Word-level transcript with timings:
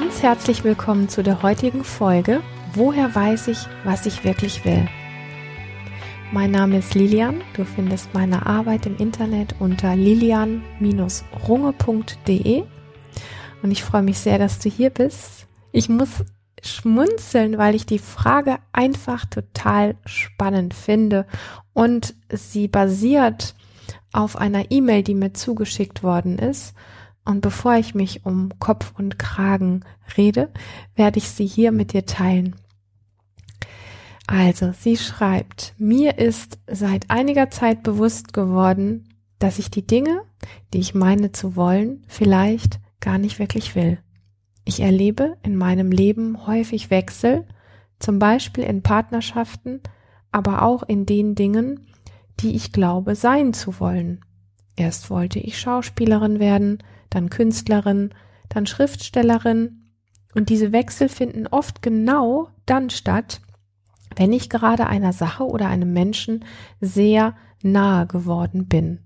ganz 0.00 0.22
herzlich 0.22 0.64
willkommen 0.64 1.10
zu 1.10 1.22
der 1.22 1.42
heutigen 1.42 1.84
Folge 1.84 2.40
Woher 2.72 3.14
weiß 3.14 3.48
ich, 3.48 3.58
was 3.84 4.06
ich 4.06 4.24
wirklich 4.24 4.64
will? 4.64 4.88
Mein 6.32 6.52
Name 6.52 6.78
ist 6.78 6.94
Lilian. 6.94 7.42
Du 7.52 7.66
findest 7.66 8.14
meine 8.14 8.46
Arbeit 8.46 8.86
im 8.86 8.96
Internet 8.96 9.56
unter 9.58 9.94
lilian-runge.de 9.94 12.62
und 13.62 13.70
ich 13.70 13.84
freue 13.84 14.00
mich 14.00 14.18
sehr, 14.18 14.38
dass 14.38 14.58
du 14.58 14.70
hier 14.70 14.88
bist. 14.88 15.46
Ich 15.70 15.90
muss 15.90 16.24
schmunzeln, 16.62 17.58
weil 17.58 17.74
ich 17.74 17.84
die 17.84 17.98
Frage 17.98 18.56
einfach 18.72 19.26
total 19.26 19.96
spannend 20.06 20.72
finde 20.72 21.26
und 21.74 22.14
sie 22.32 22.68
basiert 22.68 23.54
auf 24.12 24.36
einer 24.36 24.70
E-Mail, 24.70 25.02
die 25.02 25.14
mir 25.14 25.34
zugeschickt 25.34 26.02
worden 26.02 26.38
ist 26.38 26.74
und 27.30 27.40
bevor 27.40 27.76
ich 27.76 27.94
mich 27.94 28.26
um 28.26 28.50
Kopf 28.58 28.92
und 28.98 29.18
Kragen 29.18 29.84
rede, 30.16 30.50
werde 30.96 31.18
ich 31.18 31.30
sie 31.30 31.46
hier 31.46 31.70
mit 31.70 31.92
dir 31.92 32.04
teilen. 32.04 32.56
Also, 34.26 34.72
sie 34.78 34.96
schreibt, 34.96 35.74
mir 35.78 36.18
ist 36.18 36.58
seit 36.66 37.08
einiger 37.10 37.50
Zeit 37.50 37.82
bewusst 37.82 38.32
geworden, 38.32 39.08
dass 39.38 39.58
ich 39.58 39.70
die 39.70 39.86
Dinge, 39.86 40.22
die 40.72 40.78
ich 40.78 40.94
meine 40.94 41.32
zu 41.32 41.56
wollen, 41.56 42.04
vielleicht 42.06 42.80
gar 43.00 43.18
nicht 43.18 43.38
wirklich 43.38 43.74
will. 43.74 43.98
Ich 44.64 44.80
erlebe 44.80 45.36
in 45.42 45.56
meinem 45.56 45.90
Leben 45.90 46.46
häufig 46.46 46.90
Wechsel, 46.90 47.46
zum 47.98 48.18
Beispiel 48.18 48.64
in 48.64 48.82
Partnerschaften, 48.82 49.80
aber 50.32 50.62
auch 50.62 50.82
in 50.82 51.06
den 51.06 51.34
Dingen, 51.34 51.86
die 52.40 52.54
ich 52.54 52.72
glaube 52.72 53.14
sein 53.14 53.52
zu 53.52 53.80
wollen. 53.80 54.20
Erst 54.76 55.10
wollte 55.10 55.38
ich 55.38 55.58
Schauspielerin 55.58 56.38
werden, 56.38 56.78
dann 57.10 57.30
Künstlerin, 57.30 58.10
dann 58.48 58.66
Schriftstellerin. 58.66 59.92
Und 60.34 60.48
diese 60.48 60.72
Wechsel 60.72 61.08
finden 61.08 61.46
oft 61.46 61.82
genau 61.82 62.48
dann 62.66 62.90
statt, 62.90 63.40
wenn 64.16 64.32
ich 64.32 64.48
gerade 64.48 64.86
einer 64.86 65.12
Sache 65.12 65.44
oder 65.44 65.68
einem 65.68 65.92
Menschen 65.92 66.44
sehr 66.80 67.34
nahe 67.62 68.06
geworden 68.06 68.66
bin. 68.66 69.00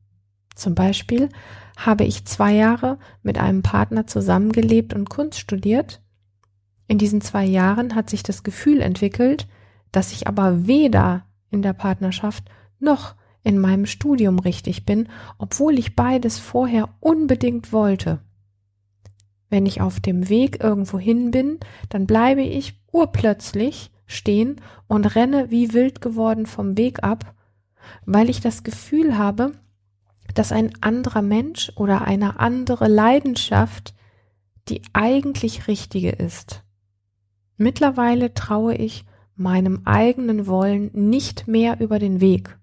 Zum 0.54 0.74
Beispiel 0.74 1.28
habe 1.76 2.04
ich 2.04 2.24
zwei 2.24 2.52
Jahre 2.52 2.98
mit 3.22 3.38
einem 3.38 3.62
Partner 3.62 4.06
zusammengelebt 4.06 4.94
und 4.94 5.10
Kunst 5.10 5.40
studiert. 5.40 6.00
In 6.86 6.98
diesen 6.98 7.20
zwei 7.20 7.44
Jahren 7.44 7.94
hat 7.94 8.10
sich 8.10 8.22
das 8.22 8.42
Gefühl 8.42 8.80
entwickelt, 8.80 9.48
dass 9.90 10.12
ich 10.12 10.28
aber 10.28 10.66
weder 10.66 11.26
in 11.50 11.62
der 11.62 11.72
Partnerschaft 11.72 12.44
noch 12.78 13.14
in 13.44 13.60
meinem 13.60 13.86
Studium 13.86 14.38
richtig 14.40 14.84
bin, 14.84 15.08
obwohl 15.38 15.78
ich 15.78 15.94
beides 15.94 16.38
vorher 16.38 16.88
unbedingt 17.00 17.72
wollte. 17.72 18.18
Wenn 19.50 19.66
ich 19.66 19.80
auf 19.80 20.00
dem 20.00 20.28
Weg 20.28 20.62
irgendwo 20.62 20.98
hin 20.98 21.30
bin, 21.30 21.60
dann 21.90 22.06
bleibe 22.06 22.42
ich 22.42 22.82
urplötzlich 22.90 23.92
stehen 24.06 24.60
und 24.88 25.14
renne 25.14 25.50
wie 25.50 25.72
wild 25.72 26.00
geworden 26.00 26.46
vom 26.46 26.76
Weg 26.76 27.04
ab, 27.04 27.34
weil 28.06 28.30
ich 28.30 28.40
das 28.40 28.64
Gefühl 28.64 29.16
habe, 29.16 29.52
dass 30.34 30.50
ein 30.50 30.72
anderer 30.80 31.22
Mensch 31.22 31.70
oder 31.76 32.02
eine 32.02 32.40
andere 32.40 32.88
Leidenschaft 32.88 33.94
die 34.68 34.80
eigentlich 34.92 35.68
richtige 35.68 36.10
ist. 36.10 36.64
Mittlerweile 37.56 38.34
traue 38.34 38.74
ich 38.74 39.04
meinem 39.36 39.82
eigenen 39.84 40.46
Wollen 40.46 40.90
nicht 40.94 41.46
mehr 41.46 41.80
über 41.80 41.98
den 41.98 42.20
Weg. 42.20 42.58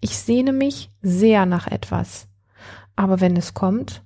Ich 0.00 0.16
sehne 0.16 0.52
mich 0.52 0.90
sehr 1.02 1.46
nach 1.46 1.66
etwas. 1.66 2.28
Aber 2.96 3.20
wenn 3.20 3.36
es 3.36 3.54
kommt, 3.54 4.02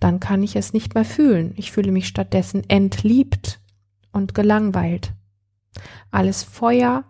dann 0.00 0.20
kann 0.20 0.42
ich 0.42 0.56
es 0.56 0.72
nicht 0.72 0.94
mehr 0.94 1.04
fühlen. 1.04 1.54
Ich 1.56 1.72
fühle 1.72 1.92
mich 1.92 2.08
stattdessen 2.08 2.62
entliebt 2.68 3.60
und 4.12 4.34
gelangweilt. 4.34 5.12
Alles 6.10 6.42
Feuer, 6.42 7.04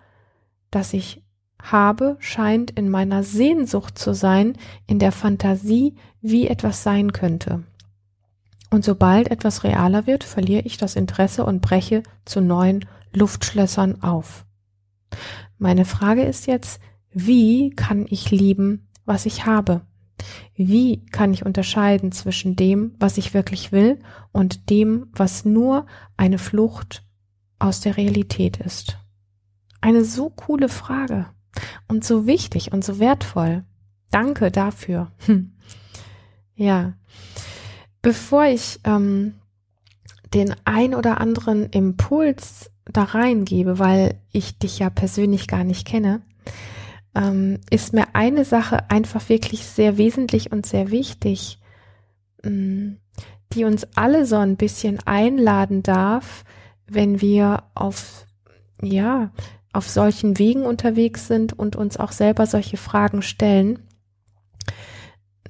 das 0.70 0.92
ich 0.92 1.22
habe, 1.60 2.16
scheint 2.20 2.70
in 2.70 2.88
meiner 2.88 3.22
Sehnsucht 3.22 3.98
zu 3.98 4.14
sein, 4.14 4.56
in 4.86 4.98
der 4.98 5.12
Fantasie, 5.12 5.96
wie 6.20 6.46
etwas 6.46 6.82
sein 6.82 7.12
könnte. 7.12 7.64
Und 8.70 8.84
sobald 8.84 9.30
etwas 9.30 9.64
realer 9.64 10.06
wird, 10.06 10.24
verliere 10.24 10.62
ich 10.62 10.78
das 10.78 10.96
Interesse 10.96 11.44
und 11.44 11.60
breche 11.60 12.02
zu 12.24 12.40
neuen 12.40 12.84
Luftschlössern 13.12 14.02
auf. 14.02 14.44
Meine 15.58 15.84
Frage 15.84 16.24
ist 16.24 16.46
jetzt, 16.46 16.80
wie 17.14 17.70
kann 17.70 18.06
ich 18.08 18.30
lieben, 18.30 18.88
was 19.04 19.24
ich 19.24 19.46
habe? 19.46 19.82
Wie 20.54 21.04
kann 21.06 21.32
ich 21.32 21.46
unterscheiden 21.46 22.12
zwischen 22.12 22.56
dem, 22.56 22.94
was 22.98 23.18
ich 23.18 23.34
wirklich 23.34 23.72
will 23.72 23.98
und 24.32 24.70
dem, 24.70 25.06
was 25.12 25.44
nur 25.44 25.86
eine 26.16 26.38
Flucht 26.38 27.04
aus 27.58 27.80
der 27.80 27.96
Realität 27.96 28.58
ist? 28.58 28.98
Eine 29.80 30.04
so 30.04 30.30
coole 30.30 30.68
Frage 30.68 31.26
und 31.88 32.04
so 32.04 32.26
wichtig 32.26 32.72
und 32.72 32.84
so 32.84 32.98
wertvoll. 32.98 33.64
Danke 34.10 34.50
dafür. 34.50 35.12
Hm. 35.26 35.52
Ja. 36.54 36.94
Bevor 38.02 38.44
ich 38.44 38.80
ähm, 38.84 39.34
den 40.34 40.54
ein 40.64 40.94
oder 40.94 41.20
anderen 41.20 41.70
Impuls 41.70 42.70
da 42.84 43.04
reingebe, 43.04 43.78
weil 43.78 44.20
ich 44.30 44.58
dich 44.58 44.78
ja 44.78 44.90
persönlich 44.90 45.48
gar 45.48 45.64
nicht 45.64 45.86
kenne, 45.86 46.22
ähm, 47.14 47.60
ist 47.70 47.92
mir 47.92 48.14
eine 48.14 48.44
Sache 48.44 48.90
einfach 48.90 49.28
wirklich 49.28 49.64
sehr 49.64 49.98
wesentlich 49.98 50.52
und 50.52 50.66
sehr 50.66 50.90
wichtig, 50.90 51.58
ähm, 52.42 52.98
die 53.52 53.64
uns 53.64 53.86
alle 53.94 54.26
so 54.26 54.36
ein 54.36 54.56
bisschen 54.56 54.98
einladen 55.06 55.82
darf, 55.82 56.44
wenn 56.86 57.20
wir 57.20 57.64
auf, 57.74 58.26
ja, 58.82 59.30
auf 59.72 59.88
solchen 59.88 60.38
Wegen 60.38 60.64
unterwegs 60.64 61.26
sind 61.26 61.52
und 61.52 61.76
uns 61.76 61.96
auch 61.96 62.12
selber 62.12 62.46
solche 62.46 62.76
Fragen 62.76 63.22
stellen. 63.22 63.80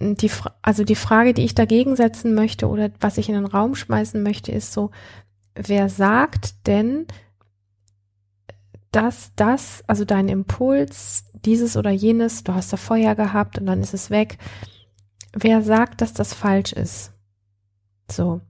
Die, 0.00 0.30
also 0.60 0.84
die 0.84 0.96
Frage, 0.96 1.34
die 1.34 1.44
ich 1.44 1.54
dagegen 1.54 1.96
setzen 1.96 2.34
möchte 2.34 2.68
oder 2.68 2.90
was 3.00 3.16
ich 3.16 3.28
in 3.28 3.34
den 3.34 3.46
Raum 3.46 3.74
schmeißen 3.74 4.22
möchte, 4.22 4.52
ist 4.52 4.72
so, 4.72 4.90
wer 5.54 5.88
sagt 5.88 6.66
denn, 6.66 7.06
dass 8.94 9.32
das, 9.34 9.82
also 9.88 10.04
dein 10.04 10.28
Impuls, 10.28 11.24
dieses 11.34 11.76
oder 11.76 11.90
jenes, 11.90 12.44
du 12.44 12.54
hast 12.54 12.72
da 12.72 12.76
Feuer 12.76 13.16
gehabt 13.16 13.58
und 13.58 13.66
dann 13.66 13.80
ist 13.80 13.92
es 13.92 14.08
weg. 14.08 14.38
Wer 15.32 15.62
sagt, 15.62 16.00
dass 16.00 16.12
das 16.12 16.32
falsch 16.32 16.72
ist? 16.72 17.12
So. 18.08 18.40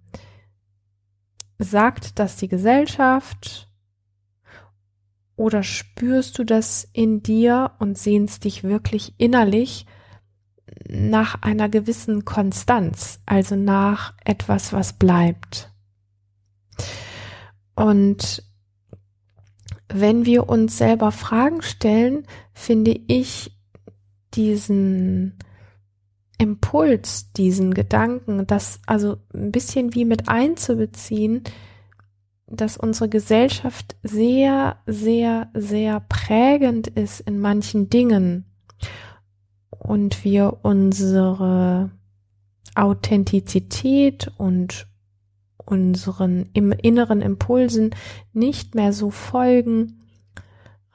Sagt 1.59 2.19
das 2.19 2.37
die 2.37 2.49
Gesellschaft? 2.49 3.71
Oder 5.37 5.63
spürst 5.63 6.39
du 6.39 6.45
das 6.45 6.87
in 6.93 7.23
dir 7.23 7.73
und 7.79 7.97
sehnst 7.97 8.45
dich 8.45 8.65
wirklich 8.65 9.15
innerlich 9.17 9.87
nach 10.87 11.41
einer 11.41 11.71
gewissen 11.71 12.27
Konstanz, 12.27 13.21
also 13.25 13.57
nach 13.57 14.13
etwas, 14.25 14.75
was 14.75 14.93
bleibt? 14.93 15.73
Und 17.75 18.45
wenn 19.95 20.27
wir 20.27 20.49
uns 20.49 20.77
selber 20.77 21.13
Fragen 21.13 21.63
stellen, 21.63 22.27
finde 22.53 23.01
ich 23.07 23.53
diesen 24.35 25.39
Impuls, 26.37 27.31
diesen 27.33 27.73
Gedanken, 27.73 28.45
das 28.45 28.81
also 28.87 29.19
ein 29.33 29.53
bisschen 29.53 29.95
wie 29.95 30.05
mit 30.05 30.29
einzubeziehen, 30.29 31.45
dass 32.49 32.77
unsere 32.77 33.09
Gesellschaft 33.09 33.95
sehr, 34.03 34.79
sehr, 34.87 35.49
sehr 35.55 36.01
prägend 36.01 36.89
ist 36.89 37.21
in 37.21 37.39
manchen 37.39 37.89
Dingen 37.89 38.47
und 39.71 40.25
wir 40.25 40.59
unsere 40.63 41.93
Authentizität 42.75 44.33
und 44.39 44.89
unseren 45.67 46.49
im 46.53 46.73
inneren 46.73 47.23
Impulsen 47.23 47.95
nicht 48.33 48.75
mehr 48.75 48.93
so 48.93 49.11
folgen, 49.11 50.01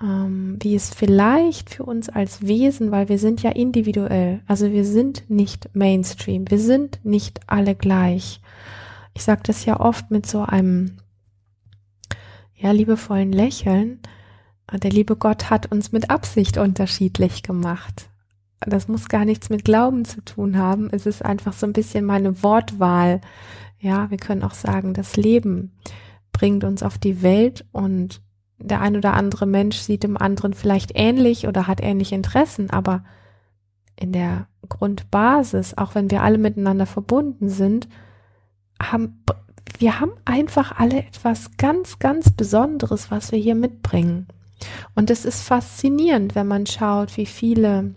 ähm, 0.01 0.57
wie 0.61 0.75
es 0.75 0.93
vielleicht 0.93 1.69
für 1.69 1.83
uns 1.83 2.09
als 2.09 2.47
Wesen, 2.47 2.91
weil 2.91 3.09
wir 3.09 3.19
sind 3.19 3.41
ja 3.43 3.51
individuell, 3.51 4.41
also 4.47 4.71
wir 4.71 4.85
sind 4.85 5.29
nicht 5.29 5.69
Mainstream, 5.75 6.49
wir 6.49 6.59
sind 6.59 7.03
nicht 7.03 7.41
alle 7.47 7.75
gleich. 7.75 8.41
Ich 9.13 9.23
sage 9.23 9.41
das 9.43 9.65
ja 9.65 9.79
oft 9.79 10.11
mit 10.11 10.25
so 10.25 10.41
einem 10.41 10.97
ja 12.55 12.71
liebevollen 12.71 13.31
Lächeln. 13.31 13.99
Der 14.71 14.91
liebe 14.91 15.15
Gott 15.15 15.49
hat 15.49 15.71
uns 15.71 15.91
mit 15.91 16.09
Absicht 16.09 16.57
unterschiedlich 16.57 17.41
gemacht. 17.41 18.09
Das 18.59 18.87
muss 18.87 19.09
gar 19.09 19.25
nichts 19.25 19.49
mit 19.49 19.65
Glauben 19.65 20.05
zu 20.05 20.21
tun 20.23 20.57
haben. 20.57 20.89
Es 20.91 21.05
ist 21.05 21.23
einfach 21.23 21.53
so 21.53 21.65
ein 21.65 21.73
bisschen 21.73 22.05
meine 22.05 22.43
Wortwahl, 22.43 23.21
ja, 23.79 24.09
wir 24.09 24.17
können 24.17 24.43
auch 24.43 24.53
sagen, 24.53 24.93
das 24.93 25.15
Leben 25.15 25.71
bringt 26.31 26.63
uns 26.63 26.83
auf 26.83 26.97
die 26.97 27.21
Welt 27.21 27.65
und 27.71 28.21
der 28.57 28.81
ein 28.81 28.97
oder 28.97 29.13
andere 29.13 29.45
Mensch 29.45 29.77
sieht 29.77 30.03
dem 30.03 30.17
anderen 30.17 30.53
vielleicht 30.53 30.91
ähnlich 30.95 31.47
oder 31.47 31.67
hat 31.67 31.81
ähnliche 31.81 32.15
Interessen, 32.15 32.69
aber 32.69 33.03
in 33.95 34.11
der 34.11 34.47
Grundbasis, 34.67 35.77
auch 35.77 35.95
wenn 35.95 36.11
wir 36.11 36.23
alle 36.23 36.37
miteinander 36.37 36.85
verbunden 36.85 37.49
sind, 37.49 37.87
haben, 38.81 39.23
wir 39.77 39.99
haben 39.99 40.11
einfach 40.25 40.79
alle 40.79 40.99
etwas 40.99 41.57
ganz, 41.57 41.99
ganz 41.99 42.31
Besonderes, 42.31 43.11
was 43.11 43.31
wir 43.31 43.39
hier 43.39 43.55
mitbringen. 43.55 44.27
Und 44.95 45.09
es 45.09 45.25
ist 45.25 45.41
faszinierend, 45.41 46.35
wenn 46.35 46.47
man 46.47 46.65
schaut, 46.65 47.15
wie 47.17 47.25
viele 47.25 47.95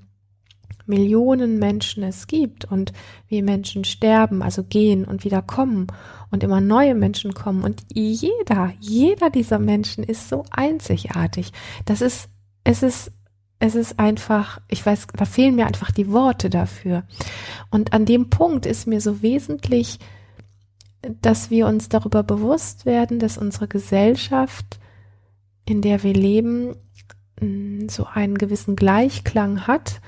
Millionen 0.87 1.59
Menschen 1.59 2.03
es 2.03 2.27
gibt 2.27 2.65
und 2.65 2.93
wie 3.29 3.43
Menschen 3.43 3.85
sterben, 3.85 4.43
also 4.43 4.65
gehen 4.65 5.05
und 5.05 5.25
wieder 5.25 5.43
kommen 5.43 5.87
und 6.31 6.43
immer 6.43 6.61
neue 6.61 6.95
Menschen 6.95 7.35
kommen. 7.35 7.63
Und 7.63 7.83
jeder, 7.93 8.73
jeder 8.81 9.31
dieser 9.31 9.59
Menschen 9.59 10.05
ist 10.05 10.29
so 10.29 10.45
einzigartig. 10.51 11.53
Das 11.85 12.01
ist, 12.01 12.29
es 12.65 12.83
ist, 12.83 13.13
es 13.59 13.75
ist 13.75 13.99
einfach, 13.99 14.61
ich 14.69 14.85
weiß, 14.85 15.07
da 15.15 15.25
fehlen 15.25 15.55
mir 15.55 15.67
einfach 15.67 15.93
die 15.93 16.11
Worte 16.11 16.51
dafür. 16.51 17.05
Und 17.71 17.93
an 17.93 18.07
dem 18.07 18.29
Punkt 18.31 18.67
ist 18.67 18.87
mir 18.87 19.01
so 19.01 19.23
wesentlich, 19.23 19.99
dass 21.21 21.51
wir 21.51 21.67
uns 21.67 21.89
darüber 21.89 22.23
bewusst 22.23 22.87
werden, 22.87 23.19
dass 23.19 23.39
unsere 23.39 23.69
Gesellschaft, 23.69 24.79
in 25.65 25.81
der 25.81 26.03
wir 26.03 26.15
leben, 26.15 26.77
so 27.89 28.07
einen 28.07 28.39
gewissen 28.39 28.77
Gleichklang 28.77 29.67
hat 29.67 30.01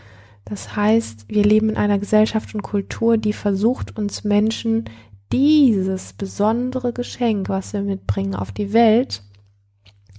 das 0.45 0.77
heißt, 0.77 1.29
wir 1.29 1.45
leben 1.45 1.71
in 1.71 1.77
einer 1.77 1.99
Gesellschaft 1.99 2.55
und 2.55 2.63
Kultur, 2.63 3.17
die 3.17 3.33
versucht, 3.33 3.99
uns 3.99 4.25
Menschen 4.25 4.85
dieses 5.33 6.13
besondere 6.13 6.93
Geschenk, 6.93 7.49
was 7.49 7.73
wir 7.73 7.83
mitbringen 7.83 8.35
auf 8.35 8.53
die 8.53 8.73
Welt, 8.73 9.23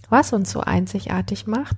was 0.10 0.34
uns 0.34 0.52
so 0.52 0.62
einzigartig 0.62 1.48
macht. 1.48 1.78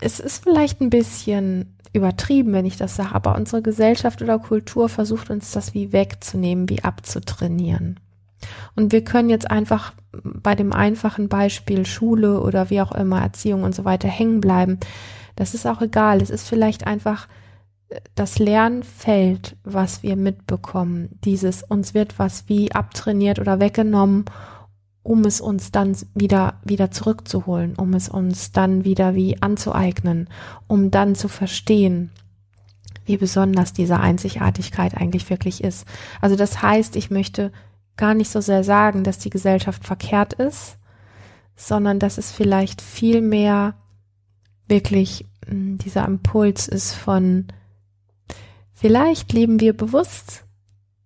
Es 0.00 0.20
ist 0.20 0.42
vielleicht 0.42 0.80
ein 0.80 0.90
bisschen 0.90 1.76
übertrieben, 1.92 2.52
wenn 2.52 2.66
ich 2.66 2.76
das 2.76 2.96
sage, 2.96 3.14
aber 3.14 3.36
unsere 3.36 3.62
Gesellschaft 3.62 4.22
oder 4.22 4.38
Kultur 4.38 4.88
versucht 4.88 5.30
uns 5.30 5.52
das 5.52 5.74
wie 5.74 5.92
wegzunehmen, 5.92 6.68
wie 6.68 6.82
abzutrainieren. 6.82 8.00
Und 8.74 8.92
wir 8.92 9.04
können 9.04 9.30
jetzt 9.30 9.50
einfach 9.50 9.92
bei 10.22 10.54
dem 10.54 10.72
einfachen 10.72 11.28
Beispiel 11.28 11.84
Schule 11.86 12.40
oder 12.40 12.70
wie 12.70 12.80
auch 12.80 12.92
immer 12.92 13.20
Erziehung 13.20 13.64
und 13.64 13.74
so 13.74 13.84
weiter 13.84 14.08
hängen 14.08 14.40
bleiben. 14.40 14.78
Das 15.36 15.54
ist 15.54 15.66
auch 15.66 15.80
egal. 15.80 16.20
Es 16.20 16.30
ist 16.30 16.48
vielleicht 16.48 16.86
einfach 16.86 17.28
äh, 17.88 18.00
das 18.14 18.38
Lernfeld, 18.38 19.56
was 19.64 20.02
wir 20.02 20.16
mitbekommen. 20.16 21.18
Dieses, 21.24 21.62
uns 21.62 21.94
wird 21.94 22.18
was 22.18 22.48
wie 22.48 22.72
abtrainiert 22.72 23.38
oder 23.38 23.60
weggenommen, 23.60 24.24
um 25.02 25.24
es 25.24 25.40
uns 25.40 25.72
dann 25.72 25.96
wieder, 26.14 26.60
wieder 26.64 26.90
zurückzuholen, 26.90 27.74
um 27.76 27.94
es 27.94 28.08
uns 28.08 28.52
dann 28.52 28.84
wieder 28.84 29.14
wie 29.14 29.40
anzueignen, 29.40 30.28
um 30.66 30.90
dann 30.90 31.14
zu 31.14 31.28
verstehen, 31.28 32.10
wie 33.06 33.16
besonders 33.16 33.72
diese 33.72 33.98
Einzigartigkeit 33.98 34.96
eigentlich 34.96 35.30
wirklich 35.30 35.64
ist. 35.64 35.86
Also 36.20 36.36
das 36.36 36.62
heißt, 36.62 36.96
ich 36.96 37.10
möchte 37.10 37.50
gar 37.96 38.14
nicht 38.14 38.30
so 38.30 38.40
sehr 38.40 38.62
sagen, 38.62 39.04
dass 39.04 39.18
die 39.18 39.30
Gesellschaft 39.30 39.84
verkehrt 39.84 40.32
ist, 40.34 40.78
sondern 41.56 41.98
dass 41.98 42.18
es 42.18 42.30
vielleicht 42.30 42.80
viel 42.80 43.20
mehr 43.20 43.74
wirklich 44.70 45.26
dieser 45.46 46.06
Impuls 46.06 46.68
ist 46.68 46.94
von, 46.94 47.48
vielleicht 48.72 49.32
leben 49.32 49.60
wir 49.60 49.76
bewusst, 49.76 50.44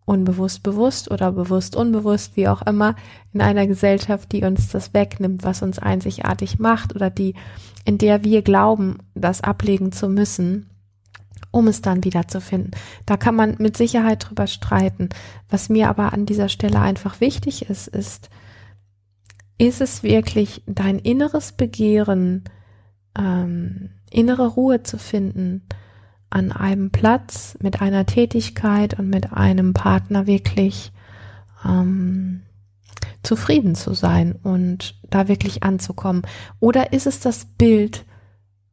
unbewusst 0.05 0.63
bewusst 0.63 1.11
oder 1.11 1.33
bewusst 1.33 1.77
unbewusst, 1.77 2.37
wie 2.37 2.49
auch 2.49 2.63
immer, 2.63 2.95
in 3.33 3.41
einer 3.41 3.67
Gesellschaft, 3.67 4.33
die 4.33 4.43
uns 4.43 4.69
das 4.69 4.93
wegnimmt, 4.93 5.43
was 5.43 5.63
uns 5.63 5.79
einzigartig 5.79 6.59
macht 6.59 6.95
oder 6.95 7.11
die, 7.11 7.35
in 7.85 7.99
der 7.99 8.23
wir 8.23 8.43
glauben, 8.43 8.99
das 9.15 9.41
ablegen 9.41 9.93
zu 9.93 10.09
müssen, 10.09 10.69
um 11.51 11.69
es 11.69 11.81
dann 11.81 12.05
wieder 12.05 12.29
zu 12.29 12.41
finden. 12.41 12.73
Da 13.07 13.17
kann 13.17 13.35
man 13.35 13.57
mit 13.59 13.77
Sicherheit 13.77 14.29
drüber 14.29 14.47
streiten. 14.47 15.09
Was 15.49 15.69
mir 15.69 15.89
aber 15.89 16.13
an 16.13 16.27
dieser 16.27 16.49
Stelle 16.49 16.81
einfach 16.81 17.21
wichtig 17.21 17.69
ist, 17.71 17.89
ist, 17.89 18.29
ist 19.57 19.81
es 19.81 20.03
wirklich 20.03 20.63
dein 20.67 20.99
inneres 20.99 21.53
Begehren, 21.53 22.45
ähm, 23.19 23.91
innere 24.11 24.49
Ruhe 24.49 24.83
zu 24.83 24.99
finden, 24.99 25.63
an 26.31 26.51
einem 26.51 26.91
Platz 26.91 27.57
mit 27.63 27.81
einer 27.81 28.07
Tätigkeit 28.07 28.99
und 28.99 29.09
mit 29.09 29.33
einem 29.33 29.73
Partner 29.73 30.27
wirklich 30.27 30.93
ähm, 31.65 32.43
zufrieden 33.23 33.75
zu 33.75 33.95
sein 33.95 34.35
und 34.43 35.01
da 35.09 35.29
wirklich 35.29 35.63
anzukommen? 35.63 36.23
Oder 36.61 36.93
ist 36.93 37.07
es 37.07 37.21
das 37.21 37.45
Bild 37.45 38.05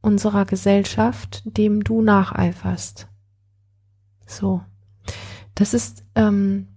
unserer 0.01 0.45
Gesellschaft, 0.45 1.43
dem 1.45 1.83
du 1.83 2.01
nacheiferst? 2.01 3.07
So. 4.25 4.61
Das 5.53 5.73
ist 5.73 6.03
ähm, 6.15 6.67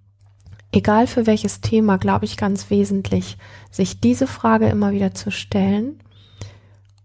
egal 0.73 1.07
für 1.07 1.27
welches 1.27 1.61
Thema, 1.61 1.97
glaube 1.97 2.27
ich, 2.27 2.37
ganz 2.37 2.69
wesentlich, 2.69 3.39
sich 3.71 4.01
diese 4.01 4.27
Frage 4.27 4.69
immer 4.69 4.93
wieder 4.93 5.15
zu 5.15 5.31
stellen 5.31 6.01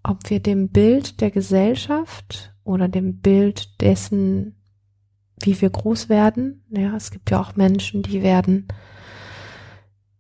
ob 0.09 0.29
wir 0.29 0.39
dem 0.39 0.69
Bild 0.69 1.21
der 1.21 1.29
Gesellschaft 1.29 2.53
oder 2.63 2.87
dem 2.87 3.19
Bild 3.19 3.79
dessen, 3.81 4.55
wie 5.41 5.59
wir 5.61 5.69
groß 5.69 6.09
werden, 6.09 6.63
ja, 6.69 6.95
es 6.95 7.11
gibt 7.11 7.29
ja 7.29 7.39
auch 7.39 7.55
Menschen, 7.55 8.01
die 8.01 8.23
werden 8.23 8.67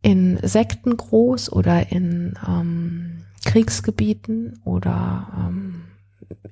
in 0.01 0.39
Sekten 0.43 0.95
groß 0.95 1.51
oder 1.51 1.91
in 1.91 2.37
ähm, 2.47 3.25
Kriegsgebieten 3.45 4.59
oder 4.63 5.27
ähm, 5.35 5.85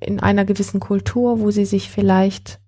in 0.00 0.20
einer 0.20 0.44
gewissen 0.44 0.80
Kultur, 0.80 1.40
wo 1.40 1.50
sie 1.50 1.64
sich 1.64 1.88
vielleicht 1.90 2.60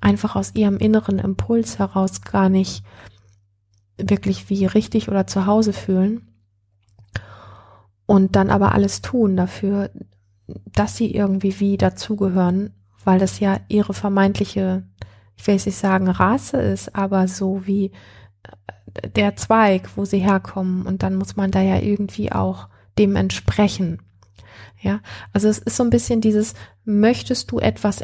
einfach 0.00 0.34
aus 0.34 0.54
ihrem 0.54 0.78
inneren 0.78 1.18
Impuls 1.18 1.78
heraus 1.78 2.22
gar 2.22 2.48
nicht 2.48 2.84
wirklich 3.98 4.48
wie 4.48 4.64
richtig 4.64 5.08
oder 5.08 5.26
zu 5.26 5.44
Hause 5.44 5.74
fühlen 5.74 6.29
und 8.10 8.34
dann 8.34 8.50
aber 8.50 8.74
alles 8.74 9.02
tun 9.02 9.36
dafür, 9.36 9.88
dass 10.48 10.96
sie 10.96 11.14
irgendwie 11.14 11.60
wie 11.60 11.76
dazugehören, 11.76 12.74
weil 13.04 13.20
das 13.20 13.38
ja 13.38 13.60
ihre 13.68 13.94
vermeintliche, 13.94 14.82
ich 15.36 15.46
will 15.46 15.54
jetzt 15.54 15.66
nicht 15.66 15.78
sagen 15.78 16.08
Rasse 16.08 16.56
ist, 16.60 16.96
aber 16.96 17.28
so 17.28 17.68
wie 17.68 17.92
äh, 18.94 19.08
der 19.10 19.36
Zweig, 19.36 19.90
wo 19.94 20.04
sie 20.04 20.18
herkommen 20.18 20.86
und 20.86 21.04
dann 21.04 21.14
muss 21.14 21.36
man 21.36 21.52
da 21.52 21.60
ja 21.60 21.78
irgendwie 21.78 22.32
auch 22.32 22.68
dem 22.98 23.14
entsprechen. 23.14 24.02
Ja, 24.80 25.02
also 25.32 25.46
es 25.46 25.60
ist 25.60 25.76
so 25.76 25.84
ein 25.84 25.90
bisschen 25.90 26.20
dieses, 26.20 26.54
möchtest 26.84 27.52
du 27.52 27.60
etwas 27.60 28.02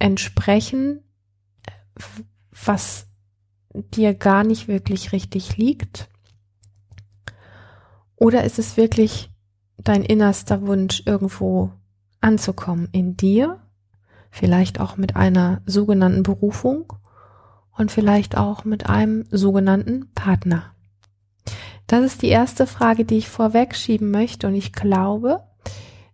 entsprechen, 0.00 1.04
was 2.50 3.06
dir 3.72 4.14
gar 4.14 4.42
nicht 4.42 4.66
wirklich 4.66 5.12
richtig 5.12 5.56
liegt? 5.58 6.08
Oder 8.16 8.42
ist 8.42 8.58
es 8.58 8.76
wirklich 8.76 9.30
dein 9.78 10.02
innerster 10.02 10.66
Wunsch 10.66 11.02
irgendwo 11.06 11.70
anzukommen 12.20 12.88
in 12.92 13.16
dir, 13.16 13.60
vielleicht 14.30 14.80
auch 14.80 14.96
mit 14.96 15.16
einer 15.16 15.62
sogenannten 15.66 16.22
Berufung 16.22 16.92
und 17.76 17.90
vielleicht 17.90 18.36
auch 18.36 18.64
mit 18.64 18.88
einem 18.88 19.24
sogenannten 19.30 20.12
Partner. 20.14 20.74
Das 21.86 22.04
ist 22.04 22.22
die 22.22 22.28
erste 22.28 22.66
Frage, 22.66 23.04
die 23.04 23.18
ich 23.18 23.28
vorwegschieben 23.28 24.10
möchte 24.10 24.46
und 24.46 24.54
ich 24.54 24.72
glaube, 24.72 25.40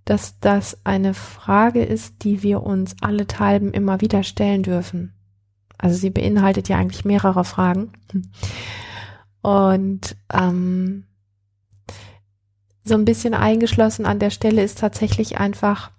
dass 0.05 0.41
das 0.41 0.79
eine 0.85 1.15
Frage 1.15 1.85
ist, 1.85 2.25
die 2.25 2.43
wir 2.43 2.63
uns 2.63 2.97
alle 3.01 3.27
Talben 3.27 3.73
immer 3.73 4.01
wieder 4.01 4.25
stellen 4.25 4.63
dürfen. 4.63 5.15
Also 5.79 5.97
sie 5.97 6.11
beinhaltet 6.11 6.69
ja 6.69 6.79
eigentlich 6.79 7.05
mehrere 7.05 7.45
Fragen. 7.45 7.93
Und 9.43 10.17
ähm, 10.33 11.05
so 12.83 12.95
ein 12.95 13.05
bisschen 13.05 13.35
eingeschlossen 13.35 14.07
an 14.07 14.19
der 14.19 14.31
Stelle 14.31 14.63
ist 14.63 14.79
tatsächlich 14.79 15.39
einfach 15.39 15.91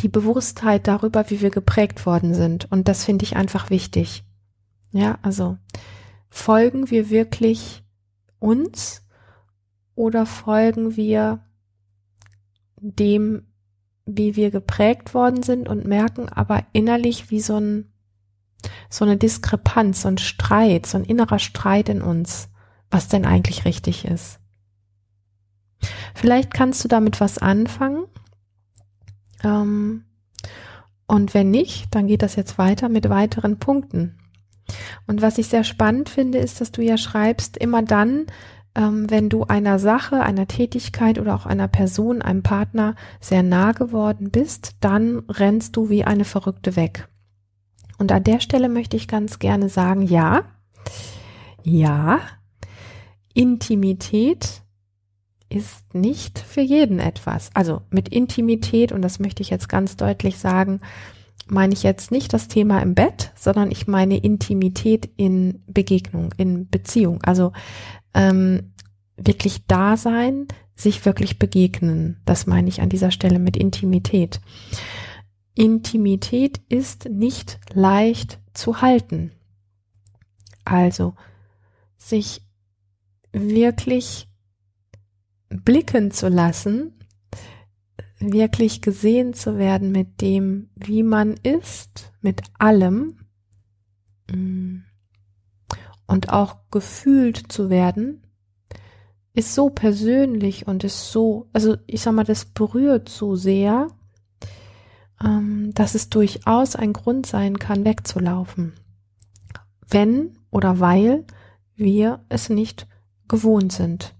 die 0.00 0.08
Bewusstheit 0.08 0.86
darüber, 0.86 1.30
wie 1.30 1.40
wir 1.40 1.50
geprägt 1.50 2.06
worden 2.06 2.34
sind. 2.34 2.70
Und 2.70 2.88
das 2.88 3.04
finde 3.04 3.24
ich 3.24 3.36
einfach 3.36 3.70
wichtig. 3.70 4.24
Ja, 4.92 5.18
also 5.22 5.58
folgen 6.30 6.90
wir 6.90 7.10
wirklich 7.10 7.82
uns 8.38 9.02
oder 9.94 10.26
folgen 10.26 10.96
wir 10.96 11.40
dem, 12.76 13.46
wie 14.06 14.36
wir 14.36 14.50
geprägt 14.50 15.12
worden 15.14 15.42
sind 15.42 15.68
und 15.68 15.84
merken 15.84 16.28
aber 16.28 16.64
innerlich 16.72 17.30
wie 17.30 17.40
so 17.40 17.58
ein, 17.58 17.92
so 18.88 19.04
eine 19.04 19.16
Diskrepanz, 19.16 20.02
so 20.02 20.08
ein 20.08 20.18
Streit, 20.18 20.86
so 20.86 20.98
ein 20.98 21.04
innerer 21.04 21.38
Streit 21.38 21.88
in 21.88 22.02
uns, 22.02 22.48
was 22.90 23.08
denn 23.08 23.26
eigentlich 23.26 23.64
richtig 23.64 24.04
ist. 24.04 24.40
Vielleicht 26.18 26.52
kannst 26.52 26.82
du 26.82 26.88
damit 26.88 27.20
was 27.20 27.38
anfangen. 27.38 28.06
Ähm, 29.44 30.02
und 31.06 31.32
wenn 31.32 31.52
nicht, 31.52 31.94
dann 31.94 32.08
geht 32.08 32.22
das 32.22 32.34
jetzt 32.34 32.58
weiter 32.58 32.88
mit 32.88 33.08
weiteren 33.08 33.60
Punkten. 33.60 34.18
Und 35.06 35.22
was 35.22 35.38
ich 35.38 35.46
sehr 35.46 35.62
spannend 35.62 36.08
finde, 36.08 36.38
ist, 36.38 36.60
dass 36.60 36.72
du 36.72 36.82
ja 36.82 36.98
schreibst, 36.98 37.56
immer 37.56 37.82
dann, 37.82 38.26
ähm, 38.74 39.08
wenn 39.08 39.28
du 39.28 39.44
einer 39.44 39.78
Sache, 39.78 40.20
einer 40.20 40.48
Tätigkeit 40.48 41.20
oder 41.20 41.36
auch 41.36 41.46
einer 41.46 41.68
Person, 41.68 42.20
einem 42.20 42.42
Partner 42.42 42.96
sehr 43.20 43.44
nah 43.44 43.70
geworden 43.70 44.32
bist, 44.32 44.72
dann 44.80 45.20
rennst 45.28 45.76
du 45.76 45.88
wie 45.88 46.02
eine 46.02 46.24
Verrückte 46.24 46.74
weg. 46.74 47.06
Und 47.96 48.10
an 48.10 48.24
der 48.24 48.40
Stelle 48.40 48.68
möchte 48.68 48.96
ich 48.96 49.06
ganz 49.06 49.38
gerne 49.38 49.68
sagen, 49.68 50.02
ja, 50.02 50.46
ja, 51.62 52.18
Intimität 53.34 54.64
ist 55.48 55.94
nicht 55.94 56.38
für 56.38 56.60
jeden 56.60 56.98
etwas. 56.98 57.50
Also 57.54 57.82
mit 57.90 58.08
Intimität, 58.08 58.92
und 58.92 59.02
das 59.02 59.18
möchte 59.18 59.42
ich 59.42 59.50
jetzt 59.50 59.68
ganz 59.68 59.96
deutlich 59.96 60.38
sagen, 60.38 60.80
meine 61.46 61.72
ich 61.72 61.82
jetzt 61.82 62.10
nicht 62.10 62.32
das 62.32 62.48
Thema 62.48 62.80
im 62.80 62.94
Bett, 62.94 63.32
sondern 63.34 63.70
ich 63.70 63.86
meine 63.86 64.18
Intimität 64.18 65.08
in 65.16 65.62
Begegnung, 65.66 66.34
in 66.36 66.68
Beziehung. 66.68 67.22
Also 67.22 67.52
ähm, 68.14 68.72
wirklich 69.16 69.66
da 69.66 69.96
sein, 69.96 70.46
sich 70.74 71.04
wirklich 71.04 71.38
begegnen. 71.38 72.20
Das 72.24 72.46
meine 72.46 72.68
ich 72.68 72.80
an 72.80 72.88
dieser 72.88 73.10
Stelle 73.10 73.38
mit 73.38 73.56
Intimität. 73.56 74.40
Intimität 75.54 76.60
ist 76.68 77.08
nicht 77.08 77.58
leicht 77.72 78.38
zu 78.52 78.80
halten. 78.80 79.32
Also 80.64 81.14
sich 81.96 82.42
wirklich 83.32 84.28
blicken 85.48 86.10
zu 86.10 86.28
lassen, 86.28 86.92
wirklich 88.18 88.82
gesehen 88.82 89.32
zu 89.34 89.58
werden 89.58 89.92
mit 89.92 90.20
dem, 90.20 90.70
wie 90.74 91.02
man 91.02 91.34
ist, 91.42 92.12
mit 92.20 92.42
allem 92.58 93.16
mm, 94.30 94.78
und 96.06 96.30
auch 96.30 96.56
gefühlt 96.70 97.52
zu 97.52 97.70
werden, 97.70 98.22
ist 99.34 99.54
so 99.54 99.70
persönlich 99.70 100.66
und 100.66 100.82
ist 100.82 101.12
so, 101.12 101.48
also 101.52 101.76
ich 101.86 102.00
sag 102.00 102.12
mal, 102.14 102.24
das 102.24 102.44
berührt 102.44 103.08
so 103.08 103.36
sehr, 103.36 103.88
ähm, 105.24 105.72
dass 105.74 105.94
es 105.94 106.08
durchaus 106.08 106.74
ein 106.74 106.92
Grund 106.92 107.26
sein 107.26 107.58
kann, 107.58 107.84
wegzulaufen. 107.84 108.74
Wenn 109.88 110.38
oder 110.50 110.80
weil 110.80 111.24
wir 111.76 112.24
es 112.28 112.48
nicht 112.48 112.88
gewohnt 113.28 113.72
sind. 113.72 114.14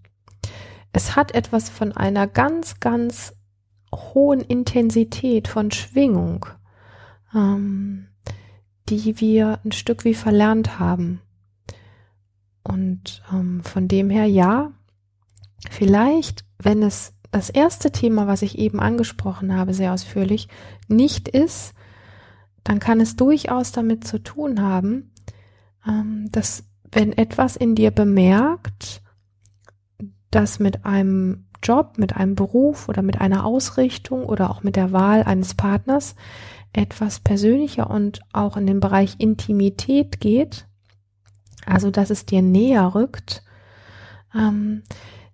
Es 0.93 1.17
hat 1.17 1.35
etwas 1.35 1.69
von 1.69 1.93
einer 1.93 2.27
ganz, 2.27 2.81
ganz 2.81 3.35
hohen 3.95 4.41
Intensität 4.41 5.49
von 5.49 5.71
Schwingung, 5.71 6.47
ähm, 7.35 8.09
die 8.89 9.21
wir 9.21 9.61
ein 9.65 9.73
Stück 9.73 10.05
wie 10.05 10.15
verlernt 10.15 10.79
haben. 10.79 11.21
Und 12.63 13.23
ähm, 13.33 13.63
von 13.63 13.89
dem 13.89 14.11
her, 14.11 14.27
ja, 14.27 14.73
vielleicht, 15.71 16.45
wenn 16.59 16.83
es 16.83 17.15
das 17.31 17.51
erste 17.51 17.93
Thema, 17.93 18.27
was 18.27 18.43
ich 18.43 18.59
eben 18.59 18.81
angesprochen 18.81 19.55
habe, 19.55 19.75
sehr 19.75 19.93
ausführlich, 19.93 20.49
nicht 20.87 21.29
ist, 21.29 21.75
dann 22.65 22.79
kann 22.79 23.01
es 23.01 23.17
durchaus 23.17 23.73
damit 23.73 24.07
zu 24.07 24.23
tun 24.23 24.61
haben, 24.61 25.13
ähm, 25.87 26.29
dass 26.31 26.65
wenn 26.91 27.13
etwas 27.13 27.57
in 27.57 27.75
dir 27.75 27.91
bemerkt, 27.91 29.03
dass 30.31 30.59
mit 30.59 30.85
einem 30.85 31.47
Job, 31.63 31.99
mit 31.99 32.17
einem 32.17 32.35
Beruf 32.35 32.89
oder 32.89 33.03
mit 33.03 33.21
einer 33.21 33.45
Ausrichtung 33.45 34.25
oder 34.25 34.51
auch 34.51 34.63
mit 34.63 34.77
der 34.77 34.93
Wahl 34.93 35.23
eines 35.25 35.55
Partners 35.55 36.15
etwas 36.73 37.21
persönlicher 37.21 37.91
und 37.91 38.21
auch 38.33 38.57
in 38.57 38.67
den 38.67 38.81
Bereich 38.81 39.17
Intimität 39.19 40.21
geht, 40.21 40.67
also 41.67 41.91
dass 41.91 42.11
es 42.11 42.27
dir 42.27 42.43
näher 42.43 42.95
rückt, 42.95 43.43
ähm, 44.35 44.83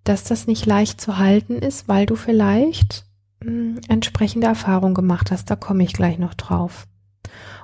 dass 0.05 0.25
das 0.25 0.47
nicht 0.47 0.67
leicht 0.67 1.01
zu 1.01 1.19
halten 1.19 1.59
ist, 1.59 1.89
weil 1.89 2.07
du 2.07 2.17
vielleicht 2.17 3.05
mh, 3.43 3.51
hm, 3.51 3.81
entsprechende 3.89 4.47
Erfahrungen 4.47 4.95
gemacht 4.95 5.31
hast. 5.31 5.51
Da 5.51 5.57
komme 5.57 5.83
ich 5.83 5.93
gleich 5.93 6.19
noch 6.19 6.35
drauf. 6.35 6.87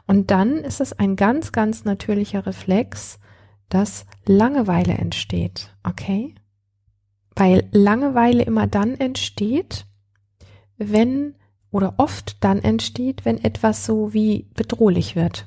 Und 0.07 0.31
dann 0.31 0.57
ist 0.59 0.81
es 0.81 0.93
ein 0.93 1.17
ganz, 1.17 1.53
ganz 1.53 1.85
natürlicher 1.85 2.45
Reflex, 2.47 3.21
dass 3.69 4.07
Langeweile 4.27 4.95
entsteht. 4.95 5.75
Okay? 5.85 6.35
Weil 7.37 7.69
Langeweile 7.73 8.43
immer 8.43 8.67
dann 8.67 8.95
entsteht, 8.95 9.87
wenn 10.77 11.35
oder 11.71 11.95
oft 11.99 12.43
dann 12.43 12.59
entsteht, 12.61 13.25
wenn 13.25 13.43
etwas 13.43 13.87
so 13.87 14.13
wie 14.13 14.47
bedrohlich 14.55 15.15
wird. 15.15 15.47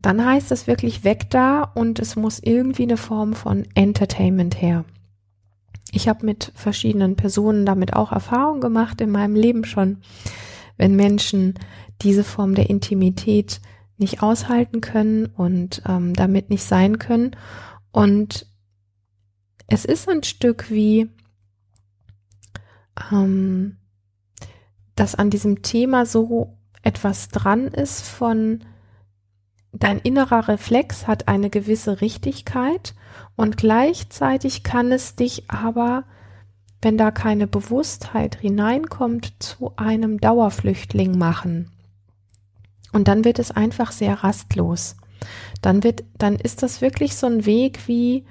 Dann 0.00 0.24
heißt 0.24 0.52
es 0.52 0.66
wirklich 0.66 1.04
weg 1.04 1.28
da 1.30 1.62
und 1.62 1.98
es 1.98 2.16
muss 2.16 2.38
irgendwie 2.38 2.84
eine 2.84 2.96
Form 2.96 3.34
von 3.34 3.66
Entertainment 3.74 4.60
her. 4.60 4.84
Ich 5.92 6.08
habe 6.08 6.24
mit 6.24 6.52
verschiedenen 6.54 7.16
Personen 7.16 7.66
damit 7.66 7.94
auch 7.94 8.12
Erfahrung 8.12 8.60
gemacht 8.60 9.00
in 9.00 9.10
meinem 9.10 9.34
Leben 9.34 9.64
schon, 9.64 9.98
wenn 10.76 10.96
Menschen 10.96 11.54
diese 12.00 12.24
Form 12.24 12.54
der 12.54 12.70
Intimität 12.70 13.60
nicht 13.98 14.22
aushalten 14.22 14.80
können 14.80 15.26
und 15.26 15.82
ähm, 15.86 16.14
damit 16.14 16.48
nicht 16.48 16.64
sein 16.64 16.98
können. 16.98 17.32
Und 17.92 18.46
es 19.70 19.84
ist 19.84 20.08
ein 20.08 20.22
Stück 20.24 20.70
wie, 20.70 21.08
ähm, 23.10 23.76
dass 24.96 25.14
an 25.14 25.30
diesem 25.30 25.62
Thema 25.62 26.04
so 26.04 26.58
etwas 26.82 27.28
dran 27.28 27.68
ist 27.68 28.02
von 28.02 28.64
dein 29.72 30.00
innerer 30.00 30.48
Reflex 30.48 31.06
hat 31.06 31.28
eine 31.28 31.48
gewisse 31.48 32.00
Richtigkeit 32.00 32.94
und 33.36 33.56
gleichzeitig 33.56 34.64
kann 34.64 34.90
es 34.90 35.14
dich 35.14 35.48
aber, 35.48 36.04
wenn 36.82 36.98
da 36.98 37.12
keine 37.12 37.46
Bewusstheit 37.46 38.40
hineinkommt, 38.40 39.34
zu 39.38 39.72
einem 39.76 40.18
Dauerflüchtling 40.18 41.16
machen. 41.16 41.70
Und 42.92 43.06
dann 43.06 43.24
wird 43.24 43.38
es 43.38 43.52
einfach 43.52 43.92
sehr 43.92 44.24
rastlos. 44.24 44.96
Dann 45.62 45.84
wird, 45.84 46.02
dann 46.18 46.34
ist 46.34 46.64
das 46.64 46.80
wirklich 46.80 47.14
so 47.14 47.28
ein 47.28 47.46
Weg 47.46 47.86
wie 47.86 48.24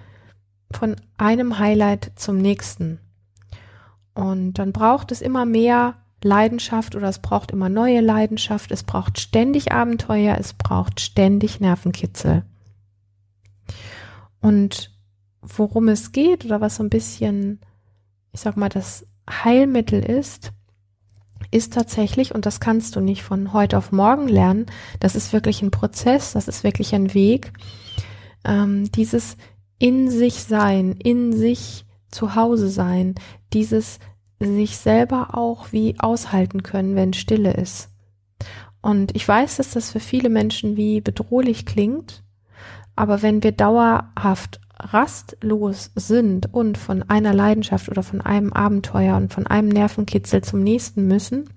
von 0.71 0.95
einem 1.17 1.59
Highlight 1.59 2.11
zum 2.15 2.37
nächsten. 2.37 2.99
Und 4.13 4.53
dann 4.53 4.73
braucht 4.73 5.11
es 5.11 5.21
immer 5.21 5.45
mehr 5.45 5.95
Leidenschaft 6.23 6.95
oder 6.95 7.07
es 7.07 7.19
braucht 7.19 7.51
immer 7.51 7.69
neue 7.69 8.01
Leidenschaft, 8.01 8.71
es 8.71 8.83
braucht 8.83 9.19
ständig 9.19 9.71
Abenteuer, 9.71 10.37
es 10.37 10.53
braucht 10.53 10.99
ständig 10.99 11.59
Nervenkitzel. 11.59 12.43
Und 14.41 14.91
worum 15.41 15.87
es 15.87 16.11
geht 16.11 16.45
oder 16.45 16.61
was 16.61 16.75
so 16.75 16.83
ein 16.83 16.89
bisschen, 16.89 17.59
ich 18.31 18.41
sag 18.41 18.57
mal, 18.57 18.69
das 18.69 19.05
Heilmittel 19.29 20.03
ist, 20.03 20.51
ist 21.51 21.73
tatsächlich, 21.73 22.35
und 22.35 22.45
das 22.45 22.59
kannst 22.59 22.95
du 22.95 22.99
nicht 22.99 23.23
von 23.23 23.53
heute 23.53 23.77
auf 23.77 23.91
morgen 23.91 24.27
lernen, 24.27 24.65
das 24.99 25.15
ist 25.15 25.33
wirklich 25.33 25.61
ein 25.61 25.71
Prozess, 25.71 26.33
das 26.33 26.47
ist 26.47 26.63
wirklich 26.63 26.93
ein 26.93 27.13
Weg, 27.13 27.53
ähm, 28.43 28.91
dieses 28.91 29.37
in 29.79 30.09
sich 30.09 30.43
sein, 30.43 30.91
in 30.91 31.33
sich 31.33 31.85
zu 32.11 32.35
Hause 32.35 32.69
sein, 32.69 33.15
dieses 33.53 33.99
sich 34.39 34.77
selber 34.77 35.37
auch 35.37 35.71
wie 35.71 35.95
aushalten 35.99 36.63
können, 36.63 36.95
wenn 36.95 37.13
Stille 37.13 37.53
ist. 37.53 37.89
Und 38.81 39.15
ich 39.15 39.27
weiß, 39.27 39.57
dass 39.57 39.71
das 39.71 39.91
für 39.91 39.99
viele 39.99 40.29
Menschen 40.29 40.77
wie 40.77 41.01
bedrohlich 41.01 41.65
klingt, 41.65 42.23
aber 42.95 43.21
wenn 43.21 43.43
wir 43.43 43.51
dauerhaft 43.51 44.61
rastlos 44.77 45.91
sind 45.95 46.53
und 46.53 46.77
von 46.77 47.03
einer 47.03 47.33
Leidenschaft 47.33 47.89
oder 47.89 48.03
von 48.03 48.21
einem 48.21 48.53
Abenteuer 48.53 49.17
und 49.17 49.33
von 49.33 49.45
einem 49.45 49.67
Nervenkitzel 49.67 50.41
zum 50.43 50.63
nächsten 50.63 51.07
müssen, 51.07 51.49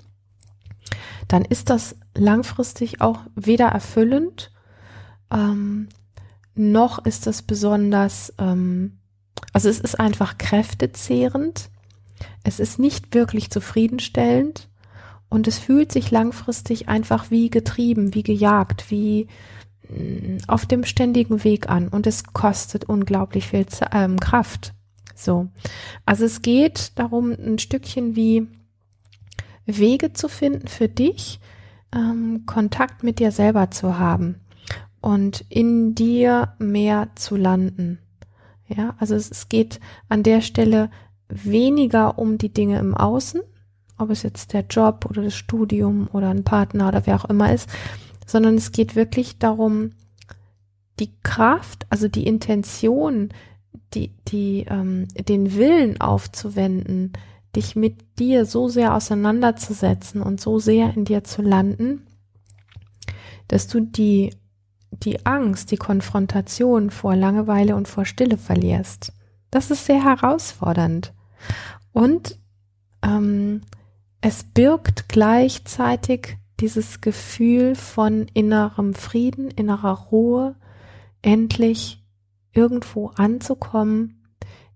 dann 1.29 1.45
ist 1.45 1.71
das 1.71 1.97
langfristig 2.17 3.00
auch 3.00 3.21
weder 3.37 3.69
erfüllend, 3.69 4.50
ähm, 5.33 5.88
noch 6.54 7.04
ist 7.04 7.26
es 7.26 7.42
besonders, 7.42 8.32
ähm, 8.38 8.99
also 9.52 9.68
es 9.68 9.80
ist 9.80 9.99
einfach 9.99 10.38
kräftezehrend 10.38 11.71
es 12.44 12.61
ist 12.61 12.78
nicht 12.78 13.14
wirklich 13.14 13.50
zufriedenstellend 13.50 14.68
und 15.28 15.49
es 15.49 15.59
fühlt 15.59 15.92
sich 15.92 16.11
langfristig 16.11 16.88
einfach 16.88 17.30
wie 17.30 17.50
getrieben, 17.50 18.14
wie 18.14 18.23
gejagt, 18.23 18.90
wie 18.90 19.28
mm, 19.88 20.38
auf 20.49 20.66
dem 20.66 20.85
ständigen 20.85 21.44
Weg 21.44 21.68
an 21.68 21.88
und 21.88 22.06
es 22.06 22.25
kostet 22.25 22.85
unglaublich 22.85 23.49
viel 23.49 23.66
ähm, 23.92 24.18
Kraft. 24.18 24.75
So. 25.14 25.49
Also 26.04 26.25
es 26.25 26.42
geht 26.42 26.92
darum, 26.97 27.32
ein 27.32 27.59
Stückchen 27.59 28.16
wie 28.16 28.49
Wege 29.64 30.12
zu 30.12 30.28
finden 30.28 30.66
für 30.66 30.88
dich, 30.88 31.40
ähm, 31.94 32.44
Kontakt 32.47 33.04
mit 33.04 33.18
dir 33.21 33.30
selber 33.30 33.71
zu 33.71 33.99
haben 33.99 34.40
und 35.02 35.44
in 35.49 35.94
dir 35.94 36.54
mehr 36.59 37.11
zu 37.16 37.37
landen. 37.37 37.99
Ja, 38.68 38.94
also 38.99 39.14
es, 39.14 39.30
es 39.30 39.49
geht 39.49 39.80
an 40.09 40.23
der 40.23 40.40
Stelle 40.40 40.90
weniger 41.28 42.18
um 42.18 42.38
die 42.38 42.52
Dinge 42.52 42.78
im 42.78 42.94
Außen, 42.94 43.42
ob 43.99 44.11
es 44.11 44.23
jetzt 44.23 44.52
der 44.52 44.64
Job 44.68 45.06
oder 45.09 45.23
das 45.23 45.35
Studium 45.35 46.09
oder 46.12 46.30
ein 46.30 46.44
Partner 46.44 46.88
oder 46.88 47.06
wer 47.06 47.16
auch 47.16 47.26
immer 47.26 47.52
ist, 47.52 47.68
sondern 48.26 48.54
es 48.54 48.73
geht 48.73 48.97
wirklich 48.97 49.38
darum, 49.38 49.90
die 50.99 51.11
Kraft, 51.23 51.87
also 51.90 52.09
die 52.09 52.26
Intention, 52.26 53.30
die, 53.94 54.12
die, 54.28 54.66
ähm, 54.68 55.09
den 55.28 55.54
Willen 55.56 56.00
aufzuwenden, 56.00 57.12
dich 57.56 57.76
mit 57.76 58.18
dir 58.18 58.47
so 58.47 58.68
sehr 58.68 58.94
auseinanderzusetzen 58.94 60.23
und 60.23 60.40
so 60.40 60.59
sehr 60.59 60.97
in 60.97 61.04
dir 61.04 61.25
zu 61.25 61.42
landen, 61.42 62.06
dass 63.49 63.68
du 63.68 63.80
die, 63.80 64.35
die 65.04 65.26
Angst, 65.26 65.71
die 65.71 65.76
Konfrontation 65.76 66.90
vor 66.90 67.16
Langeweile 67.16 67.76
und 67.76 67.88
vor 67.88 68.04
Stille 68.04 68.38
verlierst. 68.38 69.12
Das 69.50 69.71
ist 69.71 69.87
sehr 69.87 70.02
herausfordernd. 70.02 71.12
Und 71.92 72.38
ähm, 73.02 73.62
es 74.21 74.44
birgt 74.44 75.09
gleichzeitig 75.09 76.38
dieses 76.61 77.00
Gefühl 77.00 77.75
von 77.75 78.26
innerem 78.35 78.94
Frieden, 78.94 79.50
innerer 79.50 79.99
Ruhe, 80.11 80.54
endlich 81.21 82.04
irgendwo 82.52 83.09
anzukommen, 83.09 84.23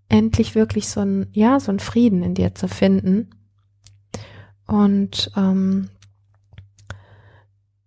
endlich 0.09 0.55
wirklich 0.55 0.89
so 0.89 1.01
ein, 1.01 1.29
ja, 1.33 1.61
so 1.61 1.71
ein 1.71 1.79
Frieden 1.79 2.23
in 2.23 2.35
dir 2.35 2.55
zu 2.55 2.69
finden. 2.69 3.31
Und 4.67 5.31
ähm, 5.37 5.91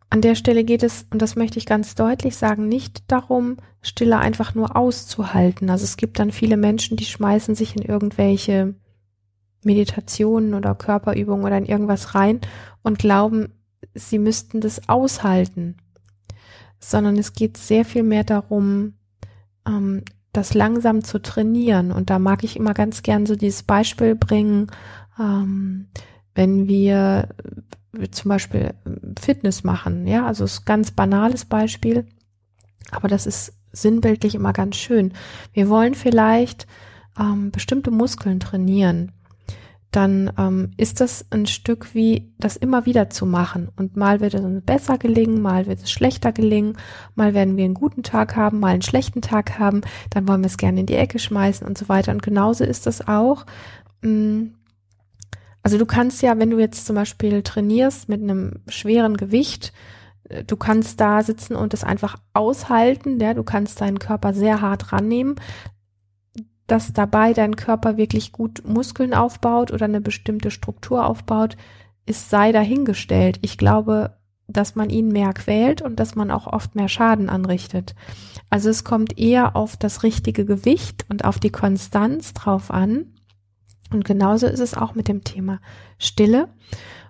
an 0.10 0.22
der 0.22 0.36
Stelle 0.36 0.64
geht 0.64 0.82
es, 0.82 1.06
und 1.12 1.22
das 1.22 1.36
möchte 1.36 1.60
ich 1.60 1.66
ganz 1.66 1.94
deutlich 1.94 2.36
sagen, 2.36 2.68
nicht 2.68 3.04
darum, 3.12 3.58
Stille 3.82 4.18
einfach 4.18 4.56
nur 4.56 4.76
auszuhalten. 4.76 5.70
Also 5.70 5.84
es 5.84 5.98
gibt 5.98 6.20
dann 6.20 6.32
viele 6.32 6.58
Menschen, 6.58 6.98
die 6.98 7.06
schmeißen 7.06 7.54
sich 7.56 7.76
in 7.76 7.84
irgendwelche 7.84 8.74
Meditationen 9.64 10.54
oder 10.54 10.74
Körperübungen 10.74 11.46
oder 11.46 11.58
in 11.58 11.66
irgendwas 11.66 12.16
rein 12.16 12.42
und 12.82 12.98
glauben, 12.98 13.54
sie 13.94 14.20
müssten 14.20 14.62
das 14.62 14.90
aushalten. 14.90 15.78
Sondern 16.80 17.18
es 17.18 17.34
geht 17.34 17.58
sehr 17.58 17.86
viel 17.86 18.04
mehr 18.04 18.24
darum, 18.24 18.94
ähm, 19.68 20.04
das 20.34 20.54
langsam 20.54 21.04
zu 21.04 21.22
trainieren. 21.22 21.92
Und 21.92 22.10
da 22.10 22.18
mag 22.20 22.44
ich 22.44 22.56
immer 22.56 22.74
ganz 22.74 23.04
gern 23.04 23.26
so 23.26 23.36
dieses 23.36 23.64
Beispiel 23.64 24.16
bringen, 24.16 24.72
ähm, 25.20 25.88
wenn 26.40 26.70
wir 26.70 27.28
äh, 28.00 28.08
zum 28.12 28.30
Beispiel 28.30 28.62
äh, 28.62 28.90
Fitness 29.20 29.66
machen, 29.66 30.08
ja, 30.08 30.26
also 30.26 30.46
ist 30.46 30.66
ganz 30.66 30.92
banales 30.92 31.44
Beispiel, 31.44 32.08
aber 32.92 33.10
das 33.10 33.28
ist 33.28 33.54
sinnbildlich 33.74 34.36
immer 34.36 34.54
ganz 34.54 34.78
schön. 34.78 35.14
Wir 35.52 35.68
wollen 35.68 35.96
vielleicht 35.96 36.66
ähm, 37.20 37.52
bestimmte 37.52 37.92
Muskeln 37.92 38.40
trainieren 38.40 39.12
dann 39.92 40.32
ähm, 40.38 40.72
ist 40.78 41.02
das 41.02 41.26
ein 41.32 41.48
Stück 41.48 41.96
wie 41.96 42.32
das 42.38 42.56
immer 42.58 42.86
wieder 42.86 43.10
zu 43.10 43.26
machen. 43.26 43.70
Und 43.76 43.98
mal 43.98 44.20
wird 44.20 44.36
es 44.36 44.42
uns 44.42 44.64
besser 44.64 44.98
gelingen, 44.98 45.42
mal 45.42 45.66
wird 45.66 45.80
es 45.80 45.92
schlechter 45.92 46.32
gelingen, 46.32 46.78
mal 47.16 47.34
werden 47.34 47.58
wir 47.58 47.66
einen 47.66 47.74
guten 47.74 48.04
Tag 48.04 48.36
haben, 48.36 48.60
mal 48.60 48.74
einen 48.74 48.84
schlechten 48.84 49.22
Tag 49.22 49.58
haben, 49.58 49.82
dann 50.12 50.28
wollen 50.28 50.42
wir 50.42 50.48
es 50.48 50.58
gerne 50.58 50.82
in 50.82 50.86
die 50.86 50.96
Ecke 50.96 51.18
schmeißen 51.18 51.66
und 51.66 51.78
so 51.78 51.90
weiter. 51.90 52.12
Und 52.12 52.22
genauso 52.22 52.64
ist 52.64 52.86
das 52.86 53.08
auch. 53.08 53.46
Mh, 54.02 54.12
mm, 54.12 54.54
also 55.70 55.78
du 55.78 55.86
kannst 55.86 56.24
ja, 56.24 56.40
wenn 56.40 56.50
du 56.50 56.58
jetzt 56.58 56.88
zum 56.88 56.96
Beispiel 56.96 57.44
trainierst 57.44 58.10
mit 58.10 58.24
einem 58.24 58.54
schweren 58.70 59.18
Gewicht, 59.18 59.72
äh, 60.28 60.44
du 60.44 60.58
kannst 60.58 61.00
da 61.00 61.22
sitzen 61.22 61.56
und 61.56 61.76
es 61.76 61.84
einfach 61.84 62.18
aushalten, 62.34 63.20
ja, 63.20 63.36
du 63.36 63.44
kannst 63.44 63.80
deinen 63.80 64.00
Körper 64.00 64.34
sehr 64.34 64.62
hart 64.62 64.92
rannehmen, 64.92 65.36
dass 66.66 66.92
dabei 66.92 67.34
dein 67.34 67.56
Körper 67.56 67.98
wirklich 67.98 68.32
gut 68.32 68.64
Muskeln 68.66 69.14
aufbaut 69.14 69.72
oder 69.72 69.86
eine 69.86 70.02
bestimmte 70.02 70.50
Struktur 70.50 71.06
aufbaut, 71.06 71.56
ist 72.08 72.32
sei 72.32 72.52
dahingestellt. 72.52 73.38
Ich 73.44 73.60
glaube, 73.60 74.18
dass 74.48 74.74
man 74.74 74.90
ihn 74.90 75.10
mehr 75.10 75.34
quält 75.34 75.84
und 75.84 76.00
dass 76.00 76.16
man 76.16 76.32
auch 76.32 76.48
oft 76.48 76.74
mehr 76.74 76.90
Schaden 76.90 77.30
anrichtet. 77.30 77.94
Also 78.50 78.72
es 78.72 78.84
kommt 78.84 79.20
eher 79.20 79.56
auf 79.56 79.78
das 79.78 80.02
richtige 80.02 80.46
Gewicht 80.46 81.06
und 81.10 81.26
auf 81.26 81.38
die 81.38 81.52
Konstanz 81.52 82.34
drauf 82.34 82.72
an. 82.72 83.14
Und 83.92 84.06
genauso 84.06 84.48
ist 84.48 84.60
es 84.60 84.76
auch 84.76 84.96
mit 84.96 85.08
dem 85.08 85.24
Thema 85.24 85.60
Stille 85.98 86.50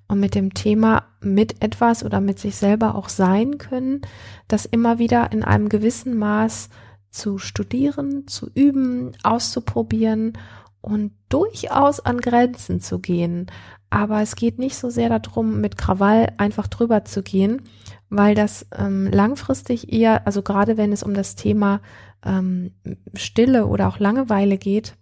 und 0.07 0.19
mit 0.19 0.35
dem 0.35 0.53
Thema 0.53 1.03
mit 1.21 1.61
etwas 1.63 2.03
oder 2.03 2.21
mit 2.21 2.39
sich 2.39 2.55
selber 2.55 2.95
auch 2.95 3.09
sein 3.09 3.57
können, 3.57 4.01
das 4.47 4.65
immer 4.65 4.99
wieder 4.99 5.31
in 5.31 5.43
einem 5.43 5.69
gewissen 5.69 6.17
Maß 6.17 6.69
zu 7.11 7.37
studieren, 7.37 8.27
zu 8.27 8.49
üben, 8.53 9.11
auszuprobieren 9.23 10.33
und 10.81 11.11
durchaus 11.29 11.99
an 11.99 12.19
Grenzen 12.19 12.81
zu 12.81 12.99
gehen. 12.99 13.47
Aber 13.89 14.21
es 14.21 14.35
geht 14.35 14.59
nicht 14.59 14.75
so 14.75 14.89
sehr 14.89 15.09
darum, 15.09 15.61
mit 15.61 15.77
Krawall 15.77 16.33
einfach 16.37 16.67
drüber 16.67 17.05
zu 17.05 17.23
gehen, 17.23 17.63
weil 18.09 18.35
das 18.35 18.67
ähm, 18.77 19.07
langfristig 19.11 19.91
eher, 19.91 20.25
also 20.27 20.41
gerade 20.41 20.77
wenn 20.77 20.91
es 20.91 21.03
um 21.03 21.13
das 21.13 21.35
Thema 21.35 21.81
ähm, 22.23 22.71
Stille 23.15 23.65
oder 23.65 23.87
auch 23.87 23.99
Langeweile 23.99 24.57
geht, 24.57 24.95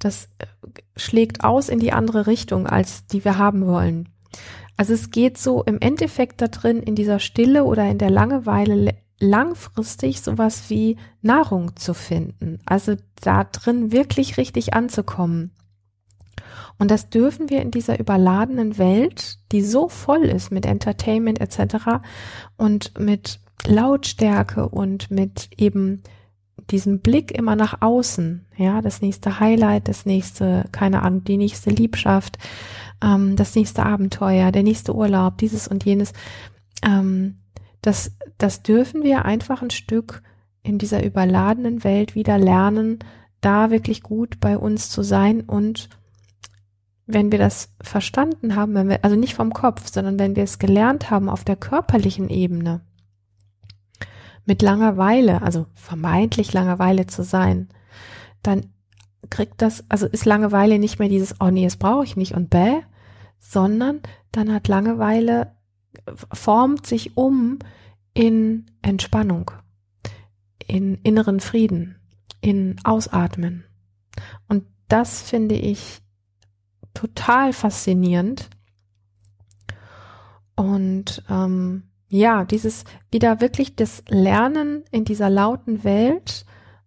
das 0.00 0.28
äh, 0.38 0.46
schlägt 0.96 1.44
aus 1.44 1.68
in 1.68 1.78
die 1.78 1.92
andere 1.92 2.26
Richtung, 2.26 2.66
als 2.66 3.06
die 3.06 3.24
wir 3.24 3.38
haben 3.38 3.66
wollen. 3.66 4.08
Also 4.76 4.94
es 4.94 5.10
geht 5.10 5.38
so 5.38 5.62
im 5.62 5.78
Endeffekt 5.80 6.40
da 6.40 6.48
drin, 6.48 6.82
in 6.82 6.94
dieser 6.94 7.18
Stille 7.18 7.64
oder 7.64 7.88
in 7.88 7.98
der 7.98 8.10
Langeweile 8.10 8.94
langfristig 9.18 10.22
sowas 10.22 10.70
wie 10.70 10.96
Nahrung 11.20 11.76
zu 11.76 11.94
finden. 11.94 12.58
Also 12.64 12.96
da 13.20 13.44
drin 13.44 13.92
wirklich 13.92 14.38
richtig 14.38 14.72
anzukommen. 14.72 15.52
Und 16.78 16.90
das 16.90 17.10
dürfen 17.10 17.50
wir 17.50 17.60
in 17.60 17.70
dieser 17.70 18.00
überladenen 18.00 18.78
Welt, 18.78 19.38
die 19.52 19.60
so 19.60 19.90
voll 19.90 20.22
ist 20.22 20.50
mit 20.50 20.64
Entertainment 20.64 21.38
etc. 21.38 22.00
und 22.56 22.98
mit 22.98 23.40
Lautstärke 23.66 24.66
und 24.66 25.10
mit 25.10 25.50
eben 25.58 26.02
diesem 26.70 27.00
Blick 27.00 27.30
immer 27.32 27.56
nach 27.56 27.82
außen, 27.82 28.46
ja, 28.56 28.80
das 28.80 29.02
nächste 29.02 29.40
Highlight, 29.40 29.88
das 29.88 30.06
nächste, 30.06 30.64
keine 30.72 31.02
Ahnung, 31.02 31.24
die 31.24 31.36
nächste 31.36 31.70
Liebschaft, 31.70 32.38
ähm, 33.02 33.36
das 33.36 33.54
nächste 33.54 33.84
Abenteuer, 33.84 34.52
der 34.52 34.62
nächste 34.62 34.94
Urlaub, 34.94 35.38
dieses 35.38 35.68
und 35.68 35.84
jenes, 35.84 36.12
ähm, 36.82 37.38
das, 37.82 38.16
das 38.38 38.62
dürfen 38.62 39.02
wir 39.02 39.24
einfach 39.24 39.62
ein 39.62 39.70
Stück 39.70 40.22
in 40.62 40.78
dieser 40.78 41.04
überladenen 41.04 41.84
Welt 41.84 42.14
wieder 42.14 42.38
lernen, 42.38 42.98
da 43.40 43.70
wirklich 43.70 44.02
gut 44.02 44.38
bei 44.40 44.58
uns 44.58 44.90
zu 44.90 45.02
sein 45.02 45.40
und 45.42 45.88
wenn 47.06 47.32
wir 47.32 47.38
das 47.38 47.74
verstanden 47.80 48.54
haben, 48.54 48.74
wenn 48.74 48.88
wir, 48.88 49.04
also 49.04 49.16
nicht 49.16 49.34
vom 49.34 49.52
Kopf, 49.52 49.88
sondern 49.90 50.18
wenn 50.18 50.36
wir 50.36 50.44
es 50.44 50.58
gelernt 50.58 51.10
haben 51.10 51.28
auf 51.28 51.44
der 51.44 51.56
körperlichen 51.56 52.28
Ebene, 52.28 52.82
mit 54.50 54.62
Langeweile, 54.62 55.42
also 55.42 55.66
vermeintlich 55.74 56.52
Langeweile 56.52 57.06
zu 57.06 57.22
sein, 57.22 57.68
dann 58.42 58.66
kriegt 59.30 59.62
das, 59.62 59.84
also 59.88 60.08
ist 60.08 60.24
Langeweile 60.24 60.80
nicht 60.80 60.98
mehr 60.98 61.08
dieses, 61.08 61.40
oh 61.40 61.50
nee, 61.50 61.62
das 61.62 61.76
brauche 61.76 62.02
ich 62.02 62.16
nicht 62.16 62.34
und 62.34 62.50
bäh, 62.50 62.80
sondern 63.38 64.00
dann 64.32 64.52
hat 64.52 64.66
Langeweile 64.66 65.54
formt 66.32 66.84
sich 66.84 67.16
um 67.16 67.60
in 68.12 68.66
Entspannung, 68.82 69.52
in 70.66 70.96
inneren 70.96 71.38
Frieden, 71.38 72.00
in 72.40 72.74
Ausatmen. 72.82 73.62
Und 74.48 74.64
das 74.88 75.22
finde 75.22 75.54
ich 75.54 76.00
total 76.92 77.52
faszinierend. 77.52 78.50
Und 80.56 81.22
ähm, 81.30 81.84
ja, 82.10 82.44
dieses 82.44 82.84
wieder 83.10 83.40
wirklich 83.40 83.76
das 83.76 84.02
Lernen 84.08 84.84
in 84.90 85.04
dieser 85.04 85.30
lauten 85.30 85.84
Welt 85.84 86.44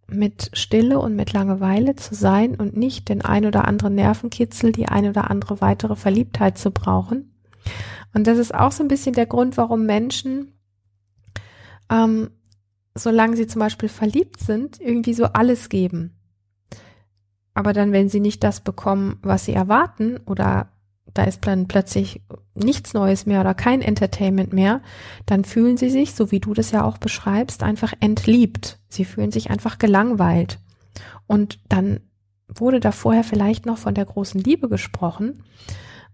mit 0.08 0.52
Stille 0.54 1.00
und 1.00 1.16
mit 1.16 1.34
Langeweile 1.34 1.96
zu 1.96 2.14
sein 2.14 2.56
und 2.56 2.78
nicht 2.78 3.10
den 3.10 3.24
ein 3.24 3.46
oder 3.46 3.68
anderen 3.68 3.96
Nervenkitzel, 3.96 4.72
die 4.72 4.88
ein 4.88 5.08
oder 5.08 5.32
andere 5.32 5.62
weitere 5.62 5.96
Verliebtheit 5.96 6.58
zu 6.58 6.72
brauchen, 6.72 7.34
und 8.14 8.28
das 8.28 8.38
ist 8.38 8.54
auch 8.54 8.72
so 8.72 8.84
ein 8.84 8.88
bisschen 8.88 9.14
der 9.14 9.26
Grund, 9.26 9.58
warum 9.58 9.86
Menschen, 9.86 10.54
ähm, 11.90 12.30
solange 12.96 13.36
sie 13.36 13.48
zum 13.48 13.60
Beispiel 13.60 13.90
verliebt 13.90 14.40
sind, 14.40 14.80
irgendwie 14.80 15.16
so 15.16 15.26
alles 15.26 15.70
geben. 15.70 16.14
Aber 17.56 17.74
dann, 17.74 17.92
wenn 17.92 18.10
sie 18.10 18.20
nicht 18.20 18.44
das 18.44 18.62
bekommen, 18.62 19.18
was 19.24 19.46
sie 19.46 19.54
erwarten, 19.54 20.20
oder 20.26 20.72
da 21.14 21.24
ist 21.24 21.46
dann 21.46 21.68
plötzlich 21.68 22.22
nichts 22.56 22.94
Neues 22.94 23.26
mehr 23.26 23.42
oder 23.42 23.54
kein 23.54 23.82
Entertainment 23.82 24.54
mehr, 24.54 24.82
dann 25.26 25.44
fühlen 25.44 25.78
sie 25.78 25.90
sich, 25.90 26.14
so 26.14 26.32
wie 26.32 26.40
du 26.40 26.54
das 26.54 26.72
ja 26.72 26.84
auch 26.84 26.98
beschreibst, 26.98 27.64
einfach 27.64 27.94
entliebt. 28.00 28.80
Sie 28.90 29.06
fühlen 29.06 29.32
sich 29.32 29.50
einfach 29.50 29.78
gelangweilt. 29.78 30.60
Und 31.28 31.60
dann 31.70 32.02
wurde 32.48 32.80
da 32.80 32.92
vorher 32.92 33.24
vielleicht 33.24 33.66
noch 33.66 33.78
von 33.78 33.94
der 33.94 34.06
großen 34.06 34.42
Liebe 34.42 34.70
gesprochen. 34.70 35.44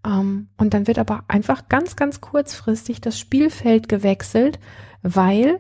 Ähm, 0.06 0.50
und 0.58 0.74
dann 0.74 0.88
wird 0.88 1.00
aber 1.00 1.24
einfach 1.28 1.68
ganz, 1.70 1.96
ganz 1.96 2.22
kurzfristig 2.22 3.02
das 3.02 3.20
Spielfeld 3.20 3.90
gewechselt, 3.90 4.60
weil 5.02 5.60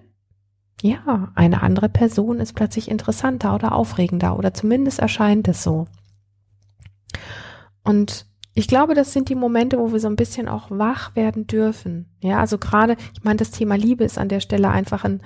ja, 0.82 1.32
eine 1.36 1.62
andere 1.62 1.90
Person 1.90 2.40
ist 2.40 2.54
plötzlich 2.54 2.90
interessanter 2.90 3.54
oder 3.54 3.74
aufregender 3.74 4.38
oder 4.38 4.54
zumindest 4.54 5.00
erscheint 5.00 5.48
es 5.50 5.62
so. 5.62 5.88
Und 7.84 8.29
ich 8.54 8.68
glaube, 8.68 8.94
das 8.94 9.14
sind 9.14 9.30
die 9.30 9.36
Momente, 9.36 9.78
wo 9.78 9.92
wir 9.92 10.00
so 10.00 10.08
ein 10.08 10.16
bisschen 10.16 10.48
auch 10.48 10.70
wach 10.72 11.16
werden 11.16 11.48
dürfen. 11.48 12.10
Ja, 12.22 12.40
also 12.40 12.58
gerade, 12.58 12.98
ich 13.14 13.24
meine, 13.24 13.38
das 13.38 13.52
Thema 13.52 13.76
Liebe 13.76 14.04
ist 14.04 14.18
an 14.18 14.30
der 14.30 14.40
Stelle 14.40 14.70
einfach 14.70 15.04
ein, 15.04 15.22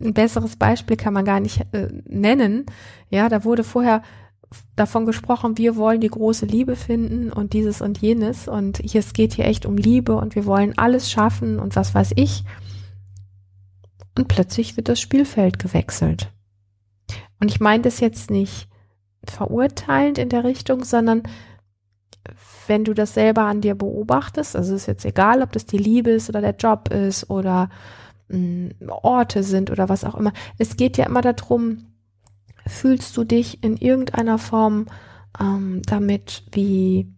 ein 0.00 0.14
besseres 0.14 0.56
Beispiel 0.56 0.96
kann 0.96 1.14
man 1.14 1.24
gar 1.24 1.40
nicht 1.40 1.66
äh, 1.72 1.88
nennen. 2.04 2.66
Ja, 3.08 3.28
da 3.28 3.44
wurde 3.44 3.64
vorher 3.64 4.02
davon 4.76 5.06
gesprochen, 5.06 5.58
wir 5.58 5.76
wollen 5.76 6.00
die 6.00 6.08
große 6.08 6.46
Liebe 6.46 6.76
finden 6.76 7.32
und 7.32 7.52
dieses 7.52 7.82
und 7.82 7.98
jenes 7.98 8.48
und 8.48 8.78
hier, 8.78 9.00
es 9.00 9.12
geht 9.12 9.34
hier 9.34 9.44
echt 9.44 9.66
um 9.66 9.76
Liebe 9.76 10.16
und 10.16 10.34
wir 10.34 10.46
wollen 10.46 10.76
alles 10.78 11.10
schaffen 11.10 11.58
und 11.58 11.76
was 11.76 11.94
weiß 11.94 12.12
ich. 12.16 12.44
Und 14.16 14.28
plötzlich 14.28 14.76
wird 14.76 14.88
das 14.88 15.00
Spielfeld 15.00 15.58
gewechselt. 15.58 16.32
Und 17.40 17.50
ich 17.50 17.60
meine 17.60 17.82
das 17.82 18.00
jetzt 18.00 18.30
nicht 18.30 18.68
verurteilend 19.24 20.18
in 20.18 20.28
der 20.28 20.44
Richtung, 20.44 20.82
sondern 20.82 21.22
wenn 22.68 22.84
du 22.84 22.94
das 22.94 23.14
selber 23.14 23.42
an 23.42 23.60
dir 23.60 23.74
beobachtest, 23.74 24.56
also 24.56 24.74
ist 24.74 24.86
jetzt 24.86 25.04
egal, 25.04 25.42
ob 25.42 25.52
das 25.52 25.66
die 25.66 25.78
Liebe 25.78 26.10
ist 26.10 26.28
oder 26.28 26.40
der 26.40 26.56
Job 26.56 26.92
ist 26.92 27.30
oder 27.30 27.68
mh, 28.28 28.70
hm, 28.80 28.90
Orte 28.90 29.42
sind 29.42 29.70
oder 29.70 29.88
was 29.88 30.04
auch 30.04 30.14
immer. 30.14 30.32
Es 30.58 30.76
geht 30.76 30.96
ja 30.96 31.06
immer 31.06 31.22
darum, 31.22 31.86
fühlst 32.66 33.16
du 33.16 33.24
dich 33.24 33.62
in 33.62 33.76
irgendeiner 33.76 34.38
Form 34.38 34.86
ähm, 35.40 35.82
damit 35.86 36.44
wie 36.52 37.12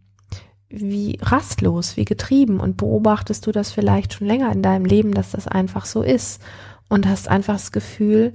wie 0.73 1.19
rastlos, 1.21 1.97
wie 1.97 2.05
getrieben 2.05 2.61
und 2.61 2.77
beobachtest 2.77 3.45
du 3.45 3.51
das 3.51 3.73
vielleicht 3.73 4.15
schon 4.15 4.29
länger 4.29 4.53
in 4.53 4.63
deinem 4.63 4.85
Leben, 4.85 5.13
dass 5.13 5.33
das 5.33 5.49
einfach 5.49 5.85
so 5.85 6.03
ist 6.03 6.41
und 6.89 7.09
hast 7.09 7.27
einfach 7.27 7.55
das 7.55 7.73
Gefühl, 7.73 8.33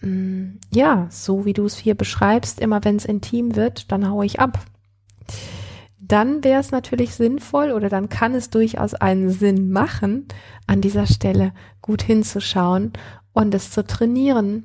mh, 0.00 0.08
hm, 0.08 0.60
ja, 0.72 1.06
so 1.10 1.44
wie 1.44 1.52
du 1.52 1.64
es 1.66 1.76
hier 1.78 1.94
beschreibst, 1.94 2.60
immer 2.60 2.84
wenn 2.84 2.96
es 2.96 3.04
intim 3.04 3.54
wird, 3.54 3.92
dann 3.92 4.08
hau 4.08 4.22
ich 4.22 4.40
ab 4.40 4.58
dann 6.12 6.42
wäre 6.42 6.60
es 6.60 6.70
natürlich 6.70 7.14
sinnvoll 7.14 7.70
oder 7.70 7.88
dann 7.88 8.08
kann 8.08 8.34
es 8.34 8.50
durchaus 8.50 8.94
einen 8.94 9.30
Sinn 9.30 9.70
machen, 9.70 10.26
an 10.66 10.80
dieser 10.80 11.06
Stelle 11.06 11.52
gut 11.82 12.02
hinzuschauen 12.02 12.92
und 13.32 13.54
es 13.54 13.70
zu 13.70 13.84
trainieren, 13.84 14.64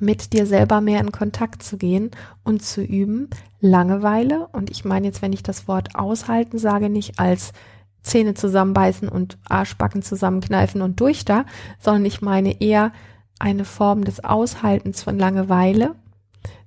mit 0.00 0.32
dir 0.32 0.46
selber 0.46 0.80
mehr 0.80 1.00
in 1.00 1.12
Kontakt 1.12 1.62
zu 1.62 1.76
gehen 1.78 2.10
und 2.44 2.62
zu 2.62 2.82
üben, 2.82 3.28
Langeweile, 3.60 4.48
und 4.52 4.70
ich 4.70 4.84
meine 4.84 5.06
jetzt, 5.06 5.22
wenn 5.22 5.32
ich 5.32 5.42
das 5.42 5.68
Wort 5.68 5.94
aushalten 5.94 6.58
sage, 6.58 6.90
nicht 6.90 7.18
als 7.18 7.52
Zähne 8.02 8.34
zusammenbeißen 8.34 9.08
und 9.08 9.38
Arschbacken 9.48 10.02
zusammenkneifen 10.02 10.82
und 10.82 11.00
durch 11.00 11.24
da, 11.24 11.44
sondern 11.80 12.04
ich 12.04 12.20
meine 12.20 12.60
eher 12.60 12.92
eine 13.38 13.64
Form 13.64 14.04
des 14.04 14.22
Aushaltens 14.22 15.02
von 15.02 15.18
Langeweile 15.18 15.94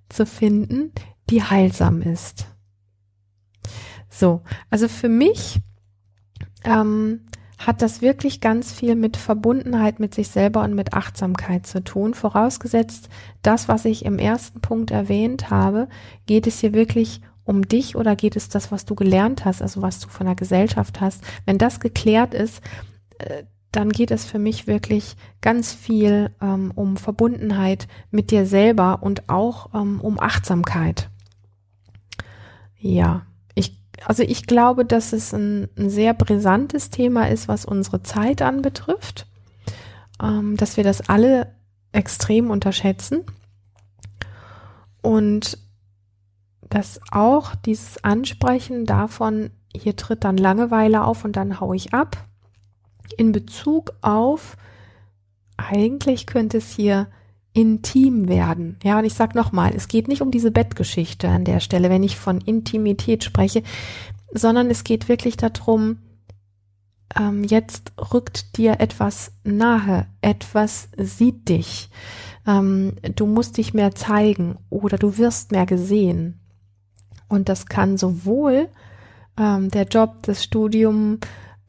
zu 0.10 0.26
finden, 0.26 0.92
die 1.30 1.44
heilsam 1.44 2.02
ist. 2.02 2.48
So, 4.10 4.42
also 4.70 4.88
für 4.88 5.10
mich 5.10 5.62
ähm, 6.64 7.22
hat 7.60 7.82
das 7.82 8.02
wirklich 8.02 8.40
ganz 8.40 8.72
viel 8.72 8.96
mit 8.96 9.18
Verbundenheit 9.18 10.00
mit 10.00 10.16
sich 10.16 10.30
selber 10.30 10.64
und 10.64 10.74
mit 10.74 10.94
Achtsamkeit 10.94 11.68
zu 11.68 11.84
tun. 11.84 12.14
Vorausgesetzt, 12.14 13.10
das, 13.42 13.68
was 13.68 13.86
ich 13.86 14.06
im 14.06 14.18
ersten 14.18 14.62
Punkt 14.62 14.92
erwähnt 14.92 15.50
habe, 15.50 15.90
geht 16.26 16.48
es 16.48 16.60
hier 16.60 16.74
wirklich 16.74 17.22
um 17.44 17.68
dich 17.68 17.96
oder 17.96 18.16
geht 18.16 18.36
es 18.36 18.48
das, 18.48 18.72
was 18.72 18.86
du 18.86 18.96
gelernt 18.96 19.44
hast, 19.44 19.62
also 19.62 19.82
was 19.82 20.00
du 20.00 20.08
von 20.08 20.26
der 20.26 20.36
Gesellschaft 20.36 21.02
hast. 21.02 21.24
Wenn 21.46 21.58
das 21.58 21.80
geklärt 21.80 22.34
ist, 22.34 22.62
äh, 23.18 23.44
dann 23.72 23.90
geht 23.90 24.10
es 24.10 24.26
für 24.26 24.40
mich 24.40 24.66
wirklich 24.66 25.16
ganz 25.42 25.74
viel 25.74 26.32
ähm, 26.42 26.72
um 26.74 26.98
Verbundenheit 26.98 27.88
mit 28.10 28.32
dir 28.32 28.46
selber 28.46 29.04
und 29.04 29.30
auch 29.30 29.74
ähm, 29.74 30.00
um 30.02 30.20
Achtsamkeit. 30.20 31.10
Ja 32.80 33.26
also 34.06 34.24
ich 34.24 34.48
glaube, 34.48 34.86
dass 34.86 35.14
es 35.14 35.34
ein, 35.34 35.70
ein, 35.78 35.90
sehr 35.90 36.14
brisantes 36.14 36.90
Thema 36.90 37.30
ist, 37.30 37.48
was 37.48 37.66
unsere 37.66 38.02
Zeit 38.04 38.42
anbetrifft, 38.42 39.28
ähm, 40.22 40.58
dass 40.58 40.78
wir 40.78 40.84
das 40.84 41.10
alle 41.10 41.56
extrem 41.92 42.50
unterschätzen. 42.50 43.24
Und 45.02 45.58
dass 46.70 47.00
auch 47.12 47.56
dieses 47.56 48.04
Ansprechen 48.04 48.86
davon, 48.86 49.52
hier 49.76 49.96
tritt 49.96 50.24
dann 50.24 50.38
Langeweile 50.38 51.04
auf 51.04 51.26
und 51.26 51.36
dann 51.36 51.60
hau 51.60 51.74
ich 51.74 51.94
ab, 51.94 52.18
in 53.18 53.32
Bezug 53.32 53.94
auf, 54.02 54.56
eigentlich 55.58 56.28
könnte 56.28 56.58
es 56.58 56.72
hier 56.72 57.08
intim 57.60 58.28
werden. 58.28 58.78
Ja, 58.84 59.00
und 59.00 59.06
ich 59.06 59.14
sag 59.14 59.36
nochmal, 59.36 59.74
es 59.76 59.88
geht 59.88 60.08
nicht 60.08 60.22
um 60.22 60.32
diese 60.32 60.52
Bettgeschichte 60.52 61.28
an 61.28 61.44
der 61.44 61.60
Stelle, 61.60 61.90
wenn 61.90 62.04
ich 62.04 62.18
von 62.18 62.40
Intimität 62.40 63.24
spreche, 63.24 63.64
sondern 64.34 64.70
es 64.70 64.84
geht 64.84 65.10
wirklich 65.10 65.36
darum, 65.38 65.98
ähm, 67.20 67.44
jetzt 67.44 67.92
rückt 68.14 68.58
dir 68.58 68.80
etwas 68.80 69.34
nahe, 69.44 70.08
etwas 70.22 70.90
sieht 70.98 71.50
dich. 71.50 71.90
Ähm, 72.48 72.94
du 73.16 73.26
musst 73.26 73.58
dich 73.58 73.74
mehr 73.74 73.94
zeigen 73.94 74.58
oder 74.70 74.98
du 74.98 75.18
wirst 75.18 75.52
mehr 75.52 75.66
gesehen. 75.66 76.40
Und 77.28 77.50
das 77.50 77.66
kann 77.66 77.98
sowohl 77.98 78.70
ähm, 79.38 79.70
der 79.70 79.84
Job, 79.84 80.18
das 80.24 80.44
Studium, 80.44 81.20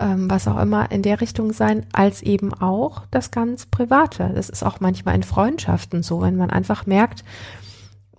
ähm, 0.01 0.31
was 0.31 0.49
auch 0.49 0.59
immer 0.59 0.91
in 0.91 1.03
der 1.03 1.21
Richtung 1.21 1.53
sein, 1.53 1.87
als 1.93 2.23
eben 2.23 2.53
auch 2.55 3.05
das 3.11 3.31
ganz 3.31 3.67
Private. 3.67 4.33
Das 4.35 4.49
ist 4.49 4.65
auch 4.65 4.81
manchmal 4.81 5.15
in 5.15 5.23
Freundschaften 5.23 6.03
so, 6.03 6.23
wenn 6.23 6.37
man 6.37 6.51
einfach 6.51 6.87
merkt, 6.87 7.23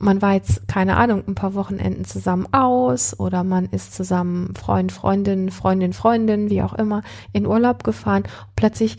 man 0.02 0.22
war 0.22 0.34
jetzt, 0.34 0.67
keine 0.67 0.98
Ahnung, 0.98 1.24
ein 1.28 1.36
paar 1.36 1.54
Wochenenden 1.54 2.06
zusammen 2.06 2.48
aus 2.52 3.20
oder 3.20 3.44
man 3.44 3.65
ist 3.67 3.94
zusammen 3.94 4.56
Freund, 4.56 4.91
Freundin, 4.91 5.52
Freundin, 5.52 5.94
Freundin, 5.94 6.50
wie 6.50 6.63
auch 6.63 6.74
immer, 6.74 7.04
in 7.34 7.46
Urlaub 7.46 7.84
gefahren. 7.84 8.24
Plötzlich 8.56 8.98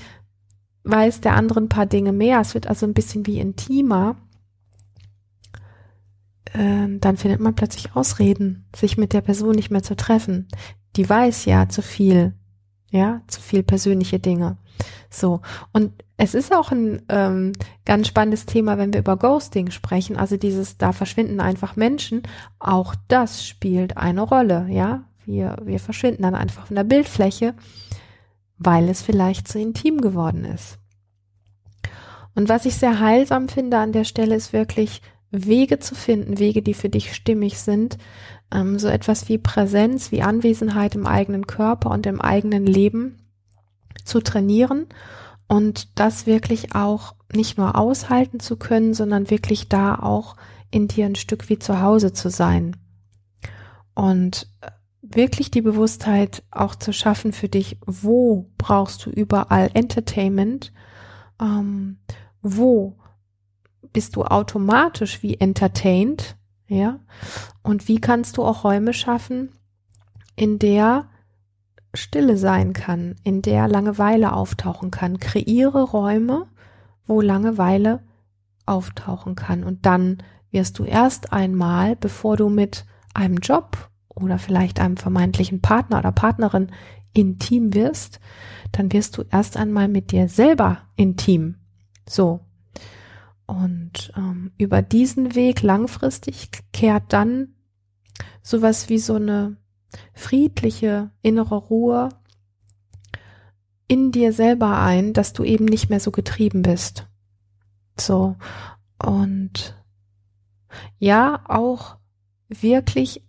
weiß 0.84 1.20
der 1.20 1.34
andere 1.34 1.60
ein 1.60 1.68
paar 1.68 1.86
Dinge 1.86 2.12
mehr. 2.12 2.40
Es 2.40 2.54
wird 2.54 2.68
also 2.68 2.86
ein 2.86 2.94
bisschen 2.94 3.26
wie 3.26 3.40
intimer. 3.40 4.16
Äh, 6.52 6.98
dann 6.98 7.16
findet 7.16 7.40
man 7.40 7.54
plötzlich 7.56 7.96
Ausreden, 7.96 8.68
sich 8.74 8.96
mit 8.96 9.12
der 9.12 9.22
Person 9.22 9.56
nicht 9.56 9.70
mehr 9.70 9.82
zu 9.82 9.96
treffen. 9.96 10.46
Die 10.94 11.08
weiß 11.08 11.46
ja 11.46 11.68
zu 11.68 11.82
viel 11.82 12.34
ja, 12.92 13.22
zu 13.26 13.40
viel 13.40 13.62
persönliche 13.62 14.20
Dinge. 14.20 14.58
So. 15.10 15.40
Und 15.72 15.92
es 16.18 16.34
ist 16.34 16.54
auch 16.54 16.70
ein 16.70 17.02
ähm, 17.08 17.52
ganz 17.84 18.06
spannendes 18.06 18.46
Thema, 18.46 18.78
wenn 18.78 18.92
wir 18.92 19.00
über 19.00 19.16
Ghosting 19.16 19.70
sprechen, 19.70 20.16
also 20.16 20.36
dieses, 20.36 20.76
da 20.76 20.92
verschwinden 20.92 21.40
einfach 21.40 21.74
Menschen. 21.74 22.22
Auch 22.58 22.94
das 23.08 23.44
spielt 23.44 23.96
eine 23.96 24.22
Rolle, 24.22 24.68
ja. 24.70 25.04
Wir, 25.24 25.56
wir 25.64 25.80
verschwinden 25.80 26.22
dann 26.22 26.34
einfach 26.34 26.66
von 26.66 26.76
der 26.76 26.84
Bildfläche, 26.84 27.54
weil 28.58 28.88
es 28.88 29.02
vielleicht 29.02 29.48
zu 29.48 29.58
intim 29.58 30.00
geworden 30.00 30.44
ist. 30.44 30.78
Und 32.34 32.48
was 32.48 32.66
ich 32.66 32.76
sehr 32.76 33.00
heilsam 33.00 33.48
finde 33.48 33.78
an 33.78 33.92
der 33.92 34.04
Stelle 34.04 34.34
ist 34.34 34.52
wirklich 34.52 35.00
Wege 35.32 35.78
zu 35.78 35.94
finden, 35.94 36.38
Wege, 36.38 36.62
die 36.62 36.74
für 36.74 36.90
dich 36.90 37.14
stimmig 37.14 37.58
sind, 37.58 37.98
ähm, 38.52 38.78
so 38.78 38.88
etwas 38.88 39.28
wie 39.28 39.38
Präsenz, 39.38 40.12
wie 40.12 40.22
Anwesenheit 40.22 40.94
im 40.94 41.06
eigenen 41.06 41.46
Körper 41.46 41.90
und 41.90 42.06
im 42.06 42.20
eigenen 42.20 42.66
Leben 42.66 43.16
zu 44.04 44.20
trainieren 44.20 44.86
und 45.48 45.98
das 45.98 46.26
wirklich 46.26 46.74
auch 46.74 47.14
nicht 47.32 47.56
nur 47.58 47.76
aushalten 47.76 48.40
zu 48.40 48.56
können, 48.56 48.94
sondern 48.94 49.30
wirklich 49.30 49.68
da 49.68 49.94
auch 49.96 50.36
in 50.70 50.86
dir 50.86 51.06
ein 51.06 51.16
Stück 51.16 51.48
wie 51.48 51.58
zu 51.58 51.80
Hause 51.80 52.12
zu 52.12 52.28
sein. 52.30 52.76
Und 53.94 54.48
wirklich 55.02 55.50
die 55.50 55.62
Bewusstheit 55.62 56.42
auch 56.50 56.74
zu 56.74 56.92
schaffen 56.92 57.32
für 57.32 57.48
dich, 57.48 57.78
wo 57.84 58.50
brauchst 58.58 59.04
du 59.04 59.10
überall 59.10 59.70
Entertainment, 59.74 60.72
ähm, 61.40 61.98
wo 62.40 62.96
bist 63.92 64.16
du 64.16 64.24
automatisch 64.24 65.22
wie 65.22 65.38
entertained 65.38 66.36
ja? 66.72 67.00
Und 67.62 67.86
wie 67.86 68.00
kannst 68.00 68.38
du 68.38 68.44
auch 68.44 68.64
Räume 68.64 68.94
schaffen, 68.94 69.50
in 70.36 70.58
der 70.58 71.08
Stille 71.94 72.38
sein 72.38 72.72
kann, 72.72 73.16
in 73.22 73.42
der 73.42 73.68
Langeweile 73.68 74.32
auftauchen 74.32 74.90
kann. 74.90 75.20
Kreiere 75.20 75.82
Räume, 75.82 76.46
wo 77.06 77.20
Langeweile 77.20 78.02
auftauchen 78.64 79.34
kann. 79.34 79.62
Und 79.64 79.84
dann 79.84 80.22
wirst 80.50 80.78
du 80.78 80.84
erst 80.84 81.32
einmal, 81.32 81.96
bevor 81.96 82.38
du 82.38 82.48
mit 82.48 82.86
einem 83.12 83.36
Job 83.36 83.90
oder 84.08 84.38
vielleicht 84.38 84.80
einem 84.80 84.96
vermeintlichen 84.96 85.60
Partner 85.60 85.98
oder 85.98 86.12
Partnerin 86.12 86.68
intim 87.12 87.74
wirst, 87.74 88.20
dann 88.72 88.90
wirst 88.92 89.18
du 89.18 89.24
erst 89.30 89.58
einmal 89.58 89.88
mit 89.88 90.12
dir 90.12 90.28
selber 90.28 90.78
intim. 90.96 91.56
So, 92.08 92.40
und 93.46 94.12
ähm, 94.16 94.52
über 94.58 94.82
diesen 94.82 95.34
Weg 95.34 95.62
langfristig 95.62 96.50
kehrt 96.72 97.12
dann 97.12 97.54
sowas 98.42 98.88
wie 98.88 98.98
so 98.98 99.14
eine 99.14 99.56
friedliche 100.14 101.10
innere 101.22 101.56
Ruhe 101.56 102.08
in 103.88 104.10
dir 104.10 104.32
selber 104.32 104.78
ein, 104.78 105.12
dass 105.12 105.32
du 105.32 105.44
eben 105.44 105.66
nicht 105.66 105.90
mehr 105.90 106.00
so 106.00 106.10
getrieben 106.10 106.62
bist. 106.62 107.06
So. 107.98 108.36
Und 108.98 109.76
ja, 110.98 111.42
auch 111.46 111.96
wirklich, 112.48 113.22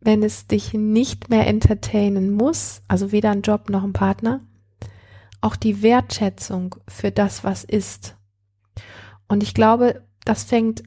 wenn 0.00 0.22
es 0.22 0.46
dich 0.46 0.74
nicht 0.74 1.30
mehr 1.30 1.46
entertainen 1.46 2.32
muss, 2.32 2.82
also 2.86 3.12
weder 3.12 3.30
ein 3.30 3.42
Job 3.42 3.70
noch 3.70 3.82
ein 3.82 3.92
Partner, 3.92 4.40
auch 5.40 5.56
die 5.56 5.82
Wertschätzung 5.82 6.76
für 6.86 7.10
das, 7.10 7.44
was 7.44 7.64
ist, 7.64 8.16
und 9.30 9.44
ich 9.44 9.54
glaube, 9.54 10.02
das 10.24 10.42
fängt, 10.42 10.82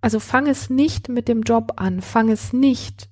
also 0.00 0.20
fang 0.20 0.46
es 0.46 0.70
nicht 0.70 1.08
mit 1.08 1.26
dem 1.26 1.42
Job 1.42 1.72
an, 1.74 2.00
fang 2.00 2.30
es 2.30 2.52
nicht 2.52 3.08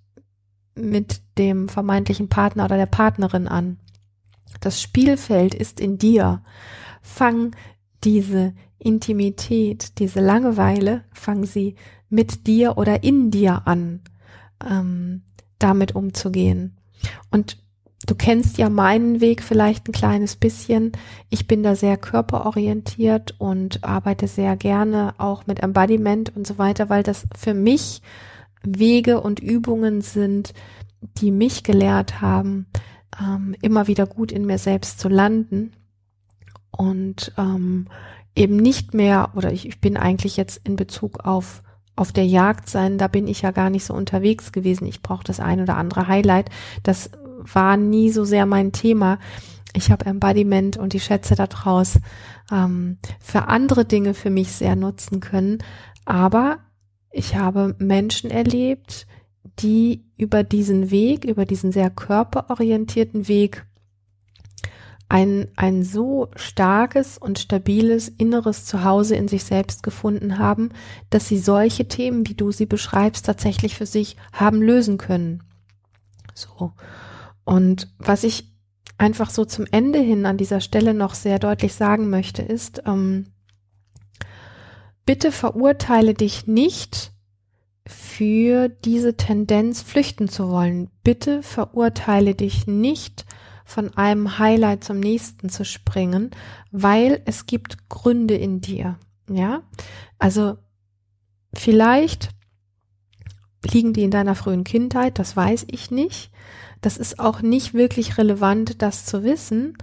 mit 0.77 1.23
dem 1.39 1.69
vermeintlichen 1.69 2.29
Partner 2.29 2.65
oder 2.65 2.77
der 2.77 2.87
Partnerin 2.87 3.49
an. 3.49 3.81
Das 4.61 4.81
Spielfeld 4.81 5.57
ist 5.57 5.81
in 5.81 5.99
dir. 5.99 6.45
Fang 7.03 7.57
diese 8.05 8.55
Intimität, 8.79 9.99
diese 9.99 10.21
Langeweile, 10.21 11.03
fang 11.13 11.45
sie 11.45 11.75
mit 12.09 12.47
dir 12.47 12.79
oder 12.79 13.03
in 13.03 13.33
dir 13.33 13.67
an, 13.67 14.03
ähm, 14.65 15.23
damit 15.59 15.97
umzugehen. 15.97 16.79
Und 17.33 17.59
du 18.07 18.15
kennst 18.15 18.59
ja 18.59 18.69
meinen 18.69 19.21
Weg 19.21 19.43
vielleicht 19.43 19.89
ein 19.89 19.93
kleines 19.93 20.37
bisschen. 20.37 20.93
Ich 21.31 21.47
bin 21.47 21.63
da 21.63 21.75
sehr 21.75 21.97
körperorientiert 21.97 23.35
und 23.39 23.85
arbeite 23.85 24.29
sehr 24.29 24.57
gerne 24.57 25.15
auch 25.19 25.47
mit 25.47 25.61
Embodiment 25.61 26.35
und 26.37 26.47
so 26.47 26.59
weiter, 26.59 26.89
weil 26.89 27.03
das 27.03 27.27
für 27.37 27.55
mich 27.55 28.03
Wege 28.63 29.21
und 29.21 29.41
Übungen 29.41 30.01
sind, 30.01 30.55
die 31.19 31.31
mich 31.31 31.63
gelehrt 31.63 32.21
haben, 32.21 32.67
ähm, 33.21 33.55
immer 33.61 33.87
wieder 33.87 34.07
gut 34.07 34.33
in 34.33 34.47
mir 34.47 34.59
selbst 34.59 34.99
zu 34.99 35.09
landen 35.09 35.73
und 36.71 37.33
ähm, 37.37 37.87
eben 38.35 38.57
nicht 38.57 38.95
mehr, 38.95 39.31
oder 39.35 39.53
ich, 39.53 39.69
ich 39.69 39.81
bin 39.81 39.97
eigentlich 39.97 40.37
jetzt 40.37 40.61
in 40.65 40.77
Bezug 40.77 41.25
auf 41.25 41.63
auf 41.97 42.13
der 42.13 42.27
Jagd 42.27 42.69
sein, 42.69 42.99
da 42.99 43.09
bin 43.09 43.29
ich 43.29 43.43
ja 43.43 43.53
gar 43.53 43.71
nicht 43.71 43.85
so 43.85 43.95
unterwegs 43.95 44.51
gewesen. 44.51 44.87
Ich 44.87 45.01
brauche 45.01 45.25
das 45.25 45.39
ein 45.41 45.61
oder 45.61 45.77
andere 45.77 46.09
Highlight. 46.09 46.51
Das 46.83 47.11
war 47.53 47.77
nie 47.77 48.11
so 48.11 48.25
sehr 48.25 48.47
mein 48.47 48.73
Thema. 48.73 49.19
Ich 49.75 49.91
habe 49.91 50.07
Embodiment 50.07 50.77
und 50.77 50.93
die 50.93 51.01
Schätze 51.01 51.35
daraus 51.35 51.99
ähm, 52.51 52.99
für 53.21 53.49
andere 53.49 53.85
Dinge 53.85 54.15
für 54.15 54.31
mich 54.31 54.53
sehr 54.53 54.77
nutzen 54.77 55.21
können. 55.21 55.59
Aber 56.05 56.59
ich 57.11 57.37
habe 57.37 57.75
Menschen 57.79 58.31
erlebt, 58.31 59.07
die 59.59 60.05
über 60.17 60.43
diesen 60.43 60.91
Weg, 60.91 61.25
über 61.25 61.45
diesen 61.45 61.73
sehr 61.73 61.91
körperorientierten 61.91 63.29
Weg 63.29 63.67
ein, 65.09 65.49
ein 65.57 65.85
so 65.85 66.29
starkes 66.35 67.19
und 67.19 67.39
stabiles 67.39 68.09
inneres 68.09 68.65
Zuhause 68.65 69.15
in 69.15 69.29
sich 69.29 69.45
selbst 69.45 69.83
gefunden 69.83 70.39
haben, 70.39 70.71
dass 71.11 71.29
sie 71.29 71.39
solche 71.39 71.87
Themen, 71.87 72.27
wie 72.27 72.35
du 72.35 72.53
sie 72.53 72.67
beschreibst, 72.67 73.27
tatsächlich 73.27 73.77
für 73.77 73.87
sich 73.87 74.17
haben 74.33 74.63
lösen 74.63 74.99
können. 74.99 75.43
So. 76.35 76.73
Und 77.45 77.93
was 77.99 78.25
ich 78.25 78.53
einfach 78.99 79.31
so 79.31 79.45
zum 79.45 79.67
Ende 79.71 79.99
hin 79.99 80.27
an 80.27 80.37
dieser 80.37 80.61
Stelle 80.61 80.95
noch 80.95 81.15
sehr 81.15 81.39
deutlich 81.39 81.75
sagen 81.75 82.11
möchte, 82.11 82.43
ist, 82.43 82.83
ähm, 82.87 83.27
bitte 85.05 85.33
verurteile 85.33 86.15
dich 86.15 86.47
nicht 86.47 87.13
für 87.87 88.69
diese 88.69 89.17
Tendenz 89.17 89.83
flüchten 89.83 90.29
zu 90.29 90.49
wollen. 90.49 90.91
Bitte 91.03 91.43
verurteile 91.43 92.35
dich 92.35 92.67
nicht 92.67 93.27
von 93.65 93.95
einem 93.97 94.39
Highlight 94.39 94.85
zum 94.85 95.01
nächsten 95.01 95.49
zu 95.49 95.65
springen, 95.65 96.31
weil 96.71 97.23
es 97.25 97.47
gibt 97.47 97.89
Gründe 97.89 98.35
in 98.35 98.61
dir. 98.61 98.99
Ja, 99.29 99.63
also 100.19 100.59
vielleicht 101.55 102.31
liegen 103.71 103.95
die 103.95 104.03
in 104.03 104.11
deiner 104.11 104.35
frühen 104.35 104.65
Kindheit, 104.65 105.19
das 105.19 105.37
weiß 105.37 105.67
ich 105.71 105.91
nicht. 105.91 106.31
Das 106.85 106.99
ist 106.99 107.19
auch 107.19 107.41
nicht 107.41 107.73
wirklich 107.73 108.19
relevant, 108.19 108.83
das 108.83 109.07
zu 109.07 109.25
wissen. 109.25 109.79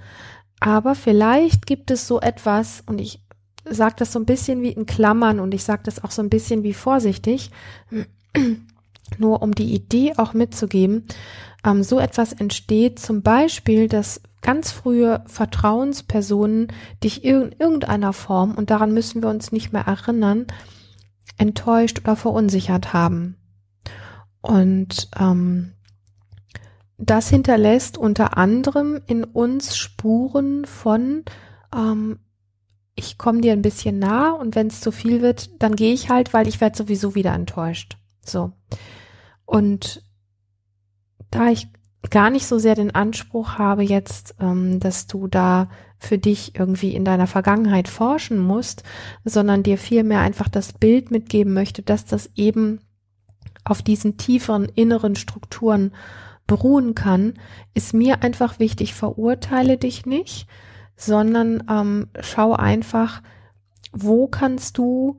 Aber 0.59 0.93
vielleicht 0.93 1.65
gibt 1.65 1.89
es 1.89 2.07
so 2.07 2.21
etwas, 2.21 2.83
und 2.85 3.01
ich 3.01 3.23
sage 3.65 3.95
das 3.97 4.13
so 4.13 4.19
ein 4.19 4.25
bisschen 4.25 4.61
wie 4.61 4.71
in 4.71 4.85
Klammern 4.85 5.39
und 5.39 5.53
ich 5.55 5.63
sage 5.63 5.81
das 5.83 6.03
auch 6.03 6.11
so 6.11 6.21
ein 6.21 6.29
bisschen 6.29 6.61
wie 6.61 6.75
vorsichtig, 6.75 7.49
nur 9.17 9.41
um 9.41 9.55
die 9.55 9.73
Idee 9.73 10.13
auch 10.17 10.33
mitzugeben, 10.33 11.05
ähm, 11.65 11.81
so 11.81 11.99
etwas 11.99 12.33
entsteht, 12.33 12.99
zum 12.99 13.23
Beispiel, 13.23 13.87
dass 13.87 14.21
ganz 14.43 14.71
frühe 14.71 15.23
Vertrauenspersonen 15.25 16.67
dich 17.03 17.23
in 17.23 17.55
irgendeiner 17.57 18.13
Form, 18.13 18.53
und 18.53 18.69
daran 18.69 18.93
müssen 18.93 19.23
wir 19.23 19.29
uns 19.29 19.51
nicht 19.51 19.73
mehr 19.73 19.87
erinnern, 19.87 20.45
enttäuscht 21.39 22.01
oder 22.03 22.15
verunsichert 22.15 22.93
haben. 22.93 23.37
Und 24.41 25.09
ähm, 25.19 25.73
das 27.01 27.29
hinterlässt 27.29 27.97
unter 27.97 28.37
anderem 28.37 29.01
in 29.07 29.23
uns 29.23 29.75
Spuren 29.75 30.65
von 30.65 31.23
ähm, 31.73 32.19
ich 32.95 33.17
komme 33.17 33.41
dir 33.41 33.53
ein 33.53 33.61
bisschen 33.61 33.99
nah 33.99 34.31
und 34.31 34.55
wenn 34.55 34.67
es 34.67 34.81
zu 34.81 34.91
viel 34.91 35.21
wird, 35.21 35.61
dann 35.61 35.75
gehe 35.75 35.93
ich 35.93 36.09
halt, 36.09 36.33
weil 36.33 36.47
ich 36.47 36.61
werde 36.61 36.77
sowieso 36.77 37.15
wieder 37.15 37.33
enttäuscht. 37.33 37.97
So. 38.23 38.51
Und 39.45 40.03
da 41.31 41.49
ich 41.49 41.67
gar 42.09 42.29
nicht 42.29 42.47
so 42.47 42.59
sehr 42.59 42.75
den 42.75 42.93
Anspruch 42.93 43.57
habe 43.57 43.83
jetzt, 43.83 44.35
ähm, 44.39 44.79
dass 44.79 45.07
du 45.07 45.27
da 45.27 45.69
für 45.97 46.17
dich 46.17 46.55
irgendwie 46.57 46.93
in 46.93 47.05
deiner 47.05 47.27
Vergangenheit 47.27 47.87
forschen 47.87 48.37
musst, 48.37 48.83
sondern 49.23 49.63
dir 49.63 49.77
vielmehr 49.77 50.19
einfach 50.19 50.49
das 50.49 50.73
Bild 50.73 51.11
mitgeben 51.11 51.53
möchte, 51.53 51.83
dass 51.83 52.05
das 52.05 52.29
eben 52.35 52.81
auf 53.63 53.81
diesen 53.81 54.17
tieferen 54.17 54.65
inneren 54.65 55.15
Strukturen 55.15 55.93
beruhen 56.51 56.95
kann, 56.95 57.35
ist 57.73 57.93
mir 57.93 58.23
einfach 58.23 58.59
wichtig, 58.59 58.93
verurteile 58.93 59.77
dich 59.77 60.05
nicht, 60.05 60.47
sondern 60.97 61.63
ähm, 61.69 62.09
schau 62.19 62.51
einfach, 62.51 63.21
wo 63.93 64.27
kannst 64.27 64.77
du 64.77 65.17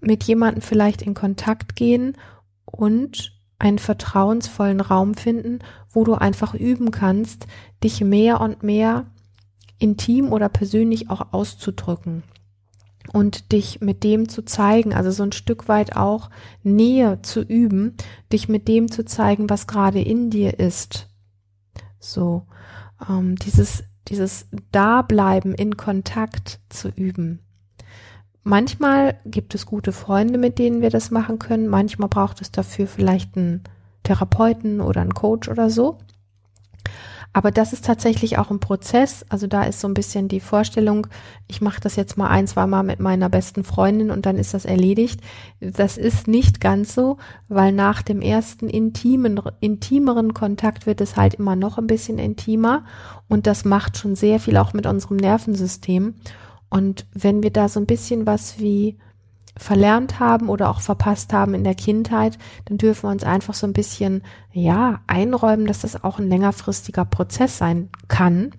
mit 0.00 0.24
jemandem 0.24 0.62
vielleicht 0.62 1.02
in 1.02 1.14
Kontakt 1.14 1.76
gehen 1.76 2.16
und 2.64 3.32
einen 3.60 3.78
vertrauensvollen 3.78 4.80
Raum 4.80 5.14
finden, 5.14 5.60
wo 5.88 6.02
du 6.02 6.14
einfach 6.14 6.52
üben 6.52 6.90
kannst, 6.90 7.46
dich 7.84 8.00
mehr 8.00 8.40
und 8.40 8.64
mehr 8.64 9.06
intim 9.78 10.32
oder 10.32 10.48
persönlich 10.48 11.10
auch 11.10 11.32
auszudrücken 11.32 12.24
und 13.12 13.52
dich 13.52 13.80
mit 13.80 14.04
dem 14.04 14.28
zu 14.28 14.42
zeigen, 14.44 14.94
also 14.94 15.10
so 15.10 15.22
ein 15.22 15.32
Stück 15.32 15.68
weit 15.68 15.96
auch 15.96 16.30
Nähe 16.62 17.20
zu 17.22 17.40
üben, 17.40 17.96
dich 18.32 18.48
mit 18.48 18.68
dem 18.68 18.90
zu 18.90 19.04
zeigen, 19.04 19.48
was 19.50 19.66
gerade 19.66 20.00
in 20.00 20.30
dir 20.30 20.58
ist. 20.58 21.08
So, 21.98 22.46
ähm, 23.08 23.36
dieses, 23.36 23.84
dieses 24.08 24.46
Dableiben 24.72 25.54
in 25.54 25.76
Kontakt 25.76 26.60
zu 26.68 26.88
üben. 26.88 27.40
Manchmal 28.42 29.18
gibt 29.24 29.56
es 29.56 29.66
gute 29.66 29.90
Freunde, 29.90 30.38
mit 30.38 30.60
denen 30.60 30.80
wir 30.80 30.90
das 30.90 31.10
machen 31.10 31.40
können. 31.40 31.66
Manchmal 31.66 32.08
braucht 32.08 32.40
es 32.40 32.52
dafür 32.52 32.86
vielleicht 32.86 33.36
einen 33.36 33.64
Therapeuten 34.04 34.80
oder 34.80 35.00
einen 35.00 35.14
Coach 35.14 35.48
oder 35.48 35.68
so. 35.68 35.98
Aber 37.36 37.50
das 37.50 37.74
ist 37.74 37.84
tatsächlich 37.84 38.38
auch 38.38 38.50
ein 38.50 38.60
Prozess. 38.60 39.26
Also 39.28 39.46
da 39.46 39.64
ist 39.64 39.80
so 39.80 39.86
ein 39.86 39.92
bisschen 39.92 40.26
die 40.26 40.40
Vorstellung, 40.40 41.06
ich 41.48 41.60
mache 41.60 41.82
das 41.82 41.94
jetzt 41.94 42.16
mal 42.16 42.28
ein, 42.28 42.46
zwei 42.46 42.66
Mal 42.66 42.82
mit 42.82 42.98
meiner 42.98 43.28
besten 43.28 43.62
Freundin 43.62 44.10
und 44.10 44.24
dann 44.24 44.38
ist 44.38 44.54
das 44.54 44.64
erledigt. 44.64 45.20
Das 45.60 45.98
ist 45.98 46.28
nicht 46.28 46.62
ganz 46.62 46.94
so, 46.94 47.18
weil 47.48 47.72
nach 47.72 48.00
dem 48.00 48.22
ersten 48.22 48.70
intimen, 48.70 49.38
intimeren 49.60 50.32
Kontakt 50.32 50.86
wird 50.86 51.02
es 51.02 51.18
halt 51.18 51.34
immer 51.34 51.56
noch 51.56 51.76
ein 51.76 51.86
bisschen 51.86 52.18
intimer 52.18 52.86
und 53.28 53.46
das 53.46 53.66
macht 53.66 53.98
schon 53.98 54.14
sehr 54.14 54.40
viel 54.40 54.56
auch 54.56 54.72
mit 54.72 54.86
unserem 54.86 55.18
Nervensystem. 55.18 56.14
Und 56.70 57.04
wenn 57.12 57.42
wir 57.42 57.50
da 57.50 57.68
so 57.68 57.78
ein 57.78 57.86
bisschen 57.86 58.24
was 58.24 58.60
wie 58.60 58.96
verlernt 59.56 60.20
haben 60.20 60.48
oder 60.48 60.68
auch 60.68 60.80
verpasst 60.80 61.32
haben 61.32 61.54
in 61.54 61.64
der 61.64 61.74
Kindheit, 61.74 62.38
dann 62.66 62.78
dürfen 62.78 63.04
wir 63.04 63.10
uns 63.10 63.24
einfach 63.24 63.54
so 63.54 63.66
ein 63.66 63.72
bisschen, 63.72 64.22
ja, 64.52 65.00
einräumen, 65.06 65.66
dass 65.66 65.80
das 65.80 66.02
auch 66.04 66.18
ein 66.18 66.28
längerfristiger 66.28 67.04
Prozess 67.04 67.56
sein 67.58 67.88
kann. 68.08 68.52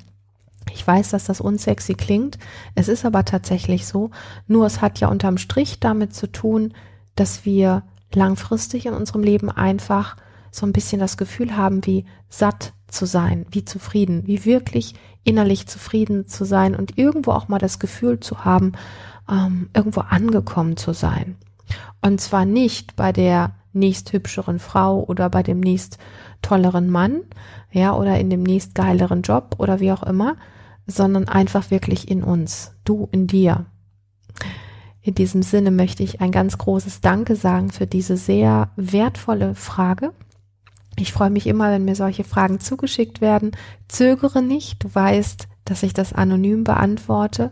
Ich 0.71 0.85
weiß, 0.85 1.11
dass 1.11 1.25
das 1.25 1.39
unsexy 1.39 1.93
klingt. 1.93 2.37
Es 2.75 2.87
ist 2.87 3.05
aber 3.05 3.25
tatsächlich 3.25 3.85
so. 3.85 4.11
Nur 4.47 4.65
es 4.65 4.81
hat 4.81 4.99
ja 4.99 5.07
unterm 5.07 5.37
Strich 5.37 5.79
damit 5.79 6.13
zu 6.13 6.31
tun, 6.31 6.73
dass 7.15 7.45
wir 7.45 7.83
langfristig 8.13 8.85
in 8.85 8.93
unserem 8.93 9.23
Leben 9.23 9.49
einfach 9.49 10.17
so 10.51 10.65
ein 10.65 10.73
bisschen 10.73 10.99
das 10.99 11.17
Gefühl 11.17 11.55
haben, 11.55 11.85
wie 11.85 12.05
satt 12.29 12.73
zu 12.87 13.05
sein, 13.05 13.45
wie 13.51 13.65
zufrieden, 13.65 14.23
wie 14.25 14.45
wirklich 14.45 14.95
innerlich 15.27 15.67
zufrieden 15.67 16.27
zu 16.27 16.45
sein 16.45 16.73
und 16.73 16.97
irgendwo 16.97 17.31
auch 17.31 17.49
mal 17.49 17.59
das 17.59 17.79
Gefühl 17.79 18.19
zu 18.21 18.45
haben, 18.45 18.71
ähm, 19.29 19.69
irgendwo 19.73 19.99
angekommen 20.01 20.77
zu 20.77 20.93
sein. 20.93 21.35
Und 22.01 22.21
zwar 22.21 22.45
nicht 22.45 22.95
bei 22.95 23.11
der 23.11 23.51
nächst 23.73 24.13
hübscheren 24.13 24.57
Frau 24.57 25.03
oder 25.03 25.29
bei 25.29 25.43
dem 25.43 25.59
nächst 25.59 25.97
tolleren 26.41 26.89
Mann, 26.89 27.23
ja, 27.71 27.93
oder 27.93 28.17
in 28.17 28.29
dem 28.29 28.41
nächst 28.41 28.73
geileren 28.73 29.21
Job 29.21 29.55
oder 29.57 29.81
wie 29.81 29.91
auch 29.91 30.03
immer, 30.03 30.37
sondern 30.85 31.27
einfach 31.27 31.71
wirklich 31.71 32.09
in 32.09 32.23
uns, 32.23 32.71
du 32.85 33.09
in 33.11 33.27
dir. 33.27 33.65
In 35.01 35.13
diesem 35.13 35.41
Sinne 35.43 35.71
möchte 35.71 36.03
ich 36.03 36.21
ein 36.21 36.31
ganz 36.31 36.57
großes 36.57 37.01
Danke 37.01 37.35
sagen 37.35 37.69
für 37.69 37.85
diese 37.85 38.15
sehr 38.15 38.69
wertvolle 38.77 39.55
Frage. 39.55 40.13
Ich 40.99 41.13
freue 41.13 41.29
mich 41.29 41.47
immer, 41.47 41.71
wenn 41.71 41.85
mir 41.85 41.95
solche 41.95 42.23
Fragen 42.23 42.59
zugeschickt 42.59 43.21
werden. 43.21 43.51
Zögere 43.87 44.41
nicht, 44.41 44.83
du 44.83 44.93
weißt, 44.93 45.47
dass 45.65 45.83
ich 45.83 45.93
das 45.93 46.13
anonym 46.13 46.63
beantworte 46.63 47.51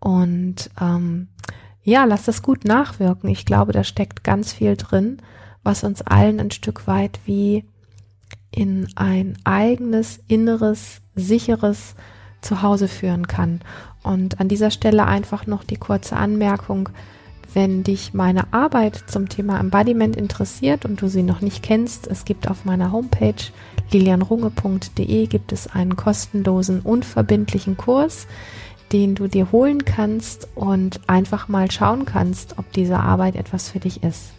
und 0.00 0.70
ähm, 0.80 1.28
ja, 1.84 2.04
lass 2.04 2.24
das 2.24 2.42
gut 2.42 2.64
nachwirken. 2.64 3.28
Ich 3.28 3.44
glaube, 3.44 3.72
da 3.72 3.84
steckt 3.84 4.24
ganz 4.24 4.52
viel 4.52 4.76
drin, 4.76 5.18
was 5.62 5.84
uns 5.84 6.02
allen 6.02 6.40
ein 6.40 6.50
Stück 6.50 6.86
weit 6.86 7.20
wie 7.24 7.64
in 8.50 8.88
ein 8.96 9.38
eigenes, 9.44 10.20
inneres, 10.28 11.00
sicheres 11.14 11.94
Zuhause 12.40 12.88
führen 12.88 13.26
kann. 13.26 13.60
Und 14.02 14.40
an 14.40 14.48
dieser 14.48 14.70
Stelle 14.70 15.06
einfach 15.06 15.46
noch 15.46 15.64
die 15.64 15.76
kurze 15.76 16.16
Anmerkung, 16.16 16.88
wenn 17.54 17.82
dich 17.82 18.14
meine 18.14 18.52
Arbeit 18.52 19.04
zum 19.06 19.28
Thema 19.28 19.58
Embodiment 19.60 20.16
interessiert 20.16 20.84
und 20.84 21.00
du 21.00 21.08
sie 21.08 21.22
noch 21.22 21.40
nicht 21.40 21.62
kennst, 21.62 22.06
es 22.06 22.24
gibt 22.24 22.48
auf 22.48 22.64
meiner 22.64 22.92
Homepage 22.92 23.34
lilianrunge.de 23.90 25.26
gibt 25.26 25.52
es 25.52 25.66
einen 25.66 25.96
kostenlosen, 25.96 26.80
unverbindlichen 26.80 27.76
Kurs, 27.76 28.26
den 28.92 29.14
du 29.14 29.26
dir 29.26 29.52
holen 29.52 29.84
kannst 29.84 30.48
und 30.54 31.00
einfach 31.08 31.48
mal 31.48 31.70
schauen 31.70 32.04
kannst, 32.04 32.58
ob 32.58 32.70
diese 32.72 32.98
Arbeit 32.98 33.36
etwas 33.36 33.70
für 33.70 33.80
dich 33.80 34.02
ist. 34.02 34.32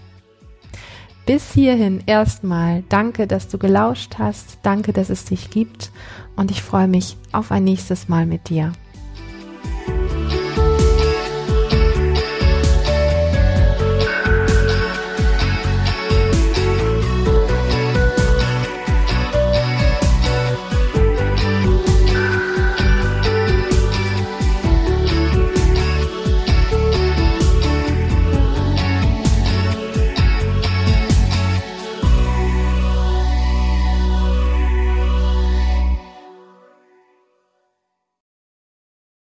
Bis 1.26 1.54
hierhin 1.54 2.04
erstmal 2.06 2.84
danke, 2.90 3.28
dass 3.28 3.48
du 3.48 3.58
gelauscht 3.58 4.16
hast, 4.20 4.60
danke, 4.64 4.92
dass 4.92 5.10
es 5.10 5.26
dich 5.26 5.50
gibt 5.50 5.92
und 6.36 6.52
ich 6.52 6.62
freue 6.62 6.88
mich 6.88 7.18
auf 7.32 7.52
ein 7.52 7.64
nächstes 7.64 8.10
Mal 8.10 8.26
mit 8.26 8.50
dir. 8.50 8.74